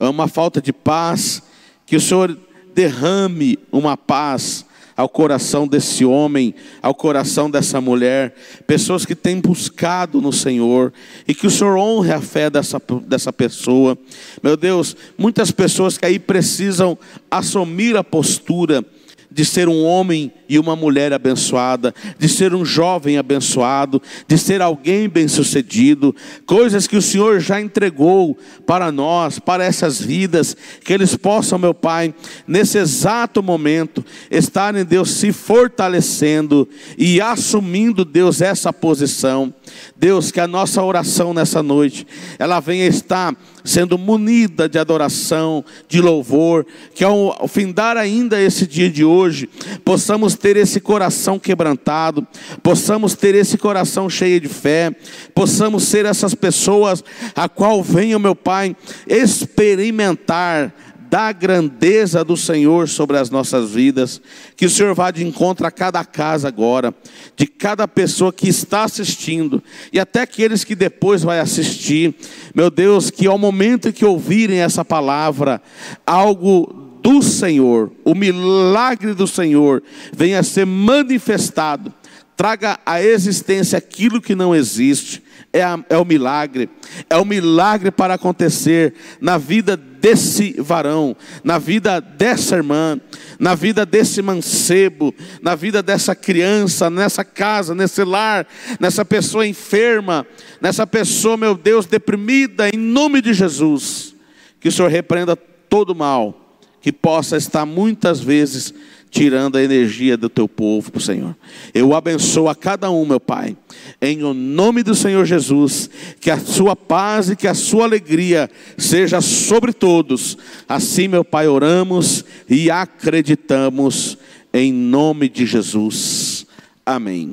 uma 0.00 0.28
falta 0.28 0.62
de 0.62 0.72
paz, 0.72 1.42
que 1.84 1.96
o 1.96 2.00
Senhor 2.00 2.38
derrame 2.74 3.58
uma 3.70 3.96
paz 3.96 4.64
ao 4.96 5.08
coração 5.08 5.68
desse 5.68 6.04
homem, 6.04 6.54
ao 6.82 6.94
coração 6.94 7.50
dessa 7.50 7.80
mulher, 7.80 8.34
pessoas 8.66 9.06
que 9.06 9.14
têm 9.14 9.40
buscado 9.40 10.20
no 10.20 10.32
Senhor, 10.32 10.92
e 11.26 11.34
que 11.34 11.46
o 11.46 11.50
Senhor 11.50 11.76
honre 11.76 12.12
a 12.12 12.20
fé 12.20 12.50
dessa, 12.50 12.82
dessa 13.06 13.32
pessoa. 13.32 13.96
Meu 14.42 14.56
Deus, 14.56 14.96
muitas 15.16 15.50
pessoas 15.52 15.96
que 15.96 16.04
aí 16.04 16.18
precisam 16.18 16.98
assumir 17.30 17.96
a 17.96 18.02
postura 18.02 18.84
de 19.30 19.44
ser 19.44 19.68
um 19.68 19.84
homem 19.84 20.32
e 20.48 20.58
uma 20.58 20.74
mulher 20.74 21.12
abençoada, 21.12 21.94
de 22.18 22.28
ser 22.28 22.54
um 22.54 22.64
jovem 22.64 23.18
abençoado, 23.18 24.00
de 24.26 24.38
ser 24.38 24.62
alguém 24.62 25.08
bem-sucedido, 25.08 26.16
coisas 26.46 26.86
que 26.86 26.96
o 26.96 27.02
Senhor 27.02 27.38
já 27.38 27.60
entregou 27.60 28.36
para 28.66 28.90
nós, 28.90 29.38
para 29.38 29.64
essas 29.64 30.00
vidas, 30.00 30.56
que 30.82 30.92
eles 30.92 31.14
possam, 31.14 31.58
meu 31.58 31.74
Pai, 31.74 32.14
nesse 32.46 32.78
exato 32.78 33.42
momento, 33.42 34.04
estarem, 34.30 34.84
Deus, 34.84 35.10
se 35.10 35.32
fortalecendo 35.32 36.66
e 36.96 37.20
assumindo, 37.20 38.04
Deus, 38.04 38.40
essa 38.40 38.72
posição. 38.72 39.52
Deus, 39.96 40.30
que 40.30 40.40
a 40.40 40.48
nossa 40.48 40.82
oração 40.82 41.34
nessa 41.34 41.62
noite, 41.62 42.06
ela 42.38 42.60
venha 42.60 42.86
estar 42.86 43.36
sendo 43.68 43.98
munida 43.98 44.66
de 44.66 44.78
adoração, 44.78 45.62
de 45.86 46.00
louvor, 46.00 46.64
que 46.94 47.04
ao, 47.04 47.46
findar 47.46 47.98
ainda 47.98 48.40
esse 48.40 48.66
dia 48.66 48.88
de 48.88 49.04
hoje, 49.04 49.46
possamos 49.84 50.34
ter 50.34 50.56
esse 50.56 50.80
coração 50.80 51.38
quebrantado, 51.38 52.26
possamos 52.62 53.14
ter 53.14 53.34
esse 53.34 53.58
coração 53.58 54.08
cheio 54.08 54.40
de 54.40 54.48
fé, 54.48 54.90
possamos 55.34 55.84
ser 55.84 56.06
essas 56.06 56.34
pessoas 56.34 57.04
a 57.36 57.46
qual 57.46 57.82
venha, 57.82 58.18
meu 58.18 58.34
Pai, 58.34 58.74
experimentar 59.06 60.74
da 61.08 61.32
grandeza 61.32 62.24
do 62.24 62.36
Senhor 62.36 62.88
sobre 62.88 63.16
as 63.16 63.30
nossas 63.30 63.70
vidas. 63.70 64.20
Que 64.56 64.66
o 64.66 64.70
Senhor 64.70 64.94
vá 64.94 65.10
de 65.10 65.26
encontro 65.26 65.66
a 65.66 65.70
cada 65.70 66.04
casa 66.04 66.48
agora, 66.48 66.94
de 67.36 67.46
cada 67.46 67.88
pessoa 67.88 68.32
que 68.32 68.48
está 68.48 68.84
assistindo 68.84 69.62
e 69.92 69.98
até 69.98 70.22
aqueles 70.22 70.64
que 70.64 70.74
depois 70.74 71.22
vai 71.22 71.40
assistir. 71.40 72.14
Meu 72.54 72.70
Deus, 72.70 73.10
que 73.10 73.26
ao 73.26 73.38
momento 73.38 73.92
que 73.92 74.04
ouvirem 74.04 74.58
essa 74.58 74.84
palavra, 74.84 75.60
algo 76.06 76.98
do 77.02 77.22
Senhor, 77.22 77.90
o 78.04 78.14
milagre 78.14 79.14
do 79.14 79.26
Senhor 79.26 79.82
venha 80.12 80.40
a 80.40 80.42
ser 80.42 80.66
manifestado, 80.66 81.92
traga 82.36 82.78
à 82.84 83.02
existência 83.02 83.78
aquilo 83.78 84.20
que 84.20 84.34
não 84.34 84.54
existe, 84.54 85.22
é, 85.52 85.62
a, 85.62 85.78
é 85.88 85.96
o 85.96 86.04
milagre, 86.04 86.68
é 87.08 87.16
o 87.16 87.24
milagre 87.24 87.90
para 87.90 88.14
acontecer 88.14 88.94
na 89.20 89.38
vida 89.38 89.76
desse 89.76 90.54
varão, 90.60 91.16
na 91.42 91.58
vida 91.58 92.00
dessa 92.00 92.56
irmã, 92.56 93.00
na 93.38 93.54
vida 93.54 93.84
desse 93.86 94.20
mancebo, 94.20 95.14
na 95.42 95.54
vida 95.54 95.82
dessa 95.82 96.14
criança, 96.14 96.90
nessa 96.90 97.24
casa, 97.24 97.74
nesse 97.74 98.04
lar, 98.04 98.46
nessa 98.78 99.04
pessoa 99.04 99.46
enferma, 99.46 100.26
nessa 100.60 100.86
pessoa, 100.86 101.36
meu 101.36 101.56
Deus, 101.56 101.86
deprimida, 101.86 102.68
em 102.68 102.78
nome 102.78 103.20
de 103.20 103.32
Jesus, 103.32 104.14
que 104.60 104.68
o 104.68 104.72
Senhor 104.72 104.90
repreenda 104.90 105.36
todo 105.36 105.94
mal 105.94 106.48
que 106.80 106.92
possa 106.92 107.36
estar 107.36 107.66
muitas 107.66 108.20
vezes 108.20 108.72
tirando 109.10 109.56
a 109.56 109.62
energia 109.62 110.16
do 110.16 110.28
teu 110.28 110.48
povo, 110.48 111.00
Senhor. 111.00 111.36
Eu 111.72 111.94
abençoo 111.94 112.48
a 112.48 112.54
cada 112.54 112.90
um, 112.90 113.04
meu 113.04 113.20
Pai, 113.20 113.56
em 114.00 114.22
o 114.22 114.34
nome 114.34 114.82
do 114.82 114.94
Senhor 114.94 115.24
Jesus, 115.24 115.88
que 116.20 116.30
a 116.30 116.38
sua 116.38 116.76
paz 116.76 117.30
e 117.30 117.36
que 117.36 117.46
a 117.46 117.54
sua 117.54 117.84
alegria 117.84 118.50
seja 118.76 119.20
sobre 119.20 119.72
todos. 119.72 120.36
Assim, 120.68 121.08
meu 121.08 121.24
Pai, 121.24 121.48
oramos 121.48 122.24
e 122.48 122.70
acreditamos 122.70 124.18
em 124.52 124.72
nome 124.72 125.28
de 125.28 125.46
Jesus. 125.46 126.46
Amém. 126.84 127.32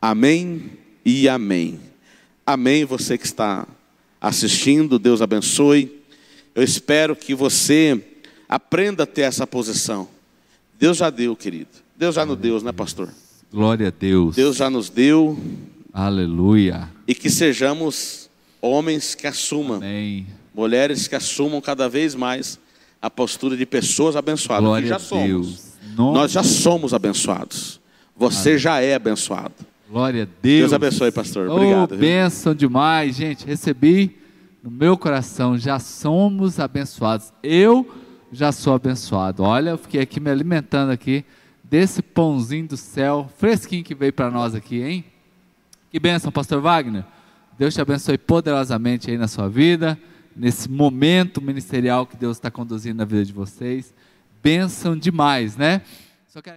Amém 0.00 0.70
e 1.04 1.28
amém. 1.28 1.80
Amém, 2.46 2.84
você 2.84 3.16
que 3.16 3.24
está 3.24 3.66
assistindo, 4.20 4.98
Deus 4.98 5.22
abençoe. 5.22 6.02
Eu 6.54 6.62
espero 6.62 7.16
que 7.16 7.34
você 7.34 8.02
aprenda 8.48 9.04
a 9.04 9.06
ter 9.06 9.22
essa 9.22 9.46
posição 9.46 10.13
Deus 10.84 10.98
já 10.98 11.08
deu, 11.08 11.34
querido. 11.34 11.70
Deus 11.96 12.14
já 12.14 12.26
nos 12.26 12.36
deu, 12.36 12.60
né, 12.60 12.70
pastor? 12.70 13.08
Glória 13.50 13.88
a 13.88 13.90
Deus. 13.90 14.36
Deus 14.36 14.56
já 14.56 14.68
nos 14.68 14.90
deu. 14.90 15.38
Aleluia. 15.90 16.90
E 17.08 17.14
que 17.14 17.30
sejamos 17.30 18.28
homens 18.60 19.14
que 19.14 19.26
assumam, 19.26 19.78
Amém. 19.78 20.26
mulheres 20.54 21.08
que 21.08 21.14
assumam 21.14 21.58
cada 21.62 21.88
vez 21.88 22.14
mais 22.14 22.58
a 23.00 23.08
postura 23.08 23.56
de 23.56 23.64
pessoas 23.64 24.14
abençoadas. 24.14 24.62
Glória 24.62 24.86
já 24.88 24.96
a 24.96 24.98
somos. 24.98 25.26
Deus. 25.26 25.72
Nós 25.96 26.30
já 26.30 26.42
somos 26.42 26.92
abençoados. 26.92 27.80
Você 28.14 28.50
Amém. 28.50 28.58
já 28.58 28.80
é 28.82 28.94
abençoado. 28.94 29.54
Glória 29.90 30.24
a 30.24 30.26
Deus. 30.42 30.58
Deus 30.60 30.72
abençoe, 30.74 31.10
pastor. 31.10 31.48
Obrigado. 31.48 31.92
Oh, 31.92 31.96
bênção 31.96 32.54
demais, 32.54 33.16
gente. 33.16 33.46
Recebi 33.46 34.18
no 34.62 34.70
meu 34.70 34.98
coração. 34.98 35.56
Já 35.56 35.78
somos 35.78 36.60
abençoados. 36.60 37.32
Eu 37.42 37.88
já 38.34 38.50
sou 38.52 38.74
abençoado. 38.74 39.42
Olha, 39.42 39.70
eu 39.70 39.78
fiquei 39.78 40.00
aqui 40.00 40.18
me 40.18 40.30
alimentando 40.30 40.90
aqui 40.90 41.24
desse 41.62 42.02
pãozinho 42.02 42.68
do 42.68 42.76
céu, 42.76 43.30
fresquinho 43.38 43.84
que 43.84 43.94
veio 43.94 44.12
para 44.12 44.30
nós 44.30 44.54
aqui, 44.54 44.82
hein? 44.82 45.04
Que 45.90 46.00
bênção, 46.00 46.32
pastor 46.32 46.60
Wagner. 46.60 47.04
Deus 47.56 47.72
te 47.72 47.80
abençoe 47.80 48.18
poderosamente 48.18 49.10
aí 49.10 49.16
na 49.16 49.28
sua 49.28 49.48
vida, 49.48 49.98
nesse 50.34 50.68
momento 50.68 51.40
ministerial 51.40 52.06
que 52.06 52.16
Deus 52.16 52.36
está 52.36 52.50
conduzindo 52.50 52.96
na 52.96 53.04
vida 53.04 53.24
de 53.24 53.32
vocês. 53.32 53.94
Bênção 54.42 54.96
demais, 54.96 55.56
né? 55.56 55.82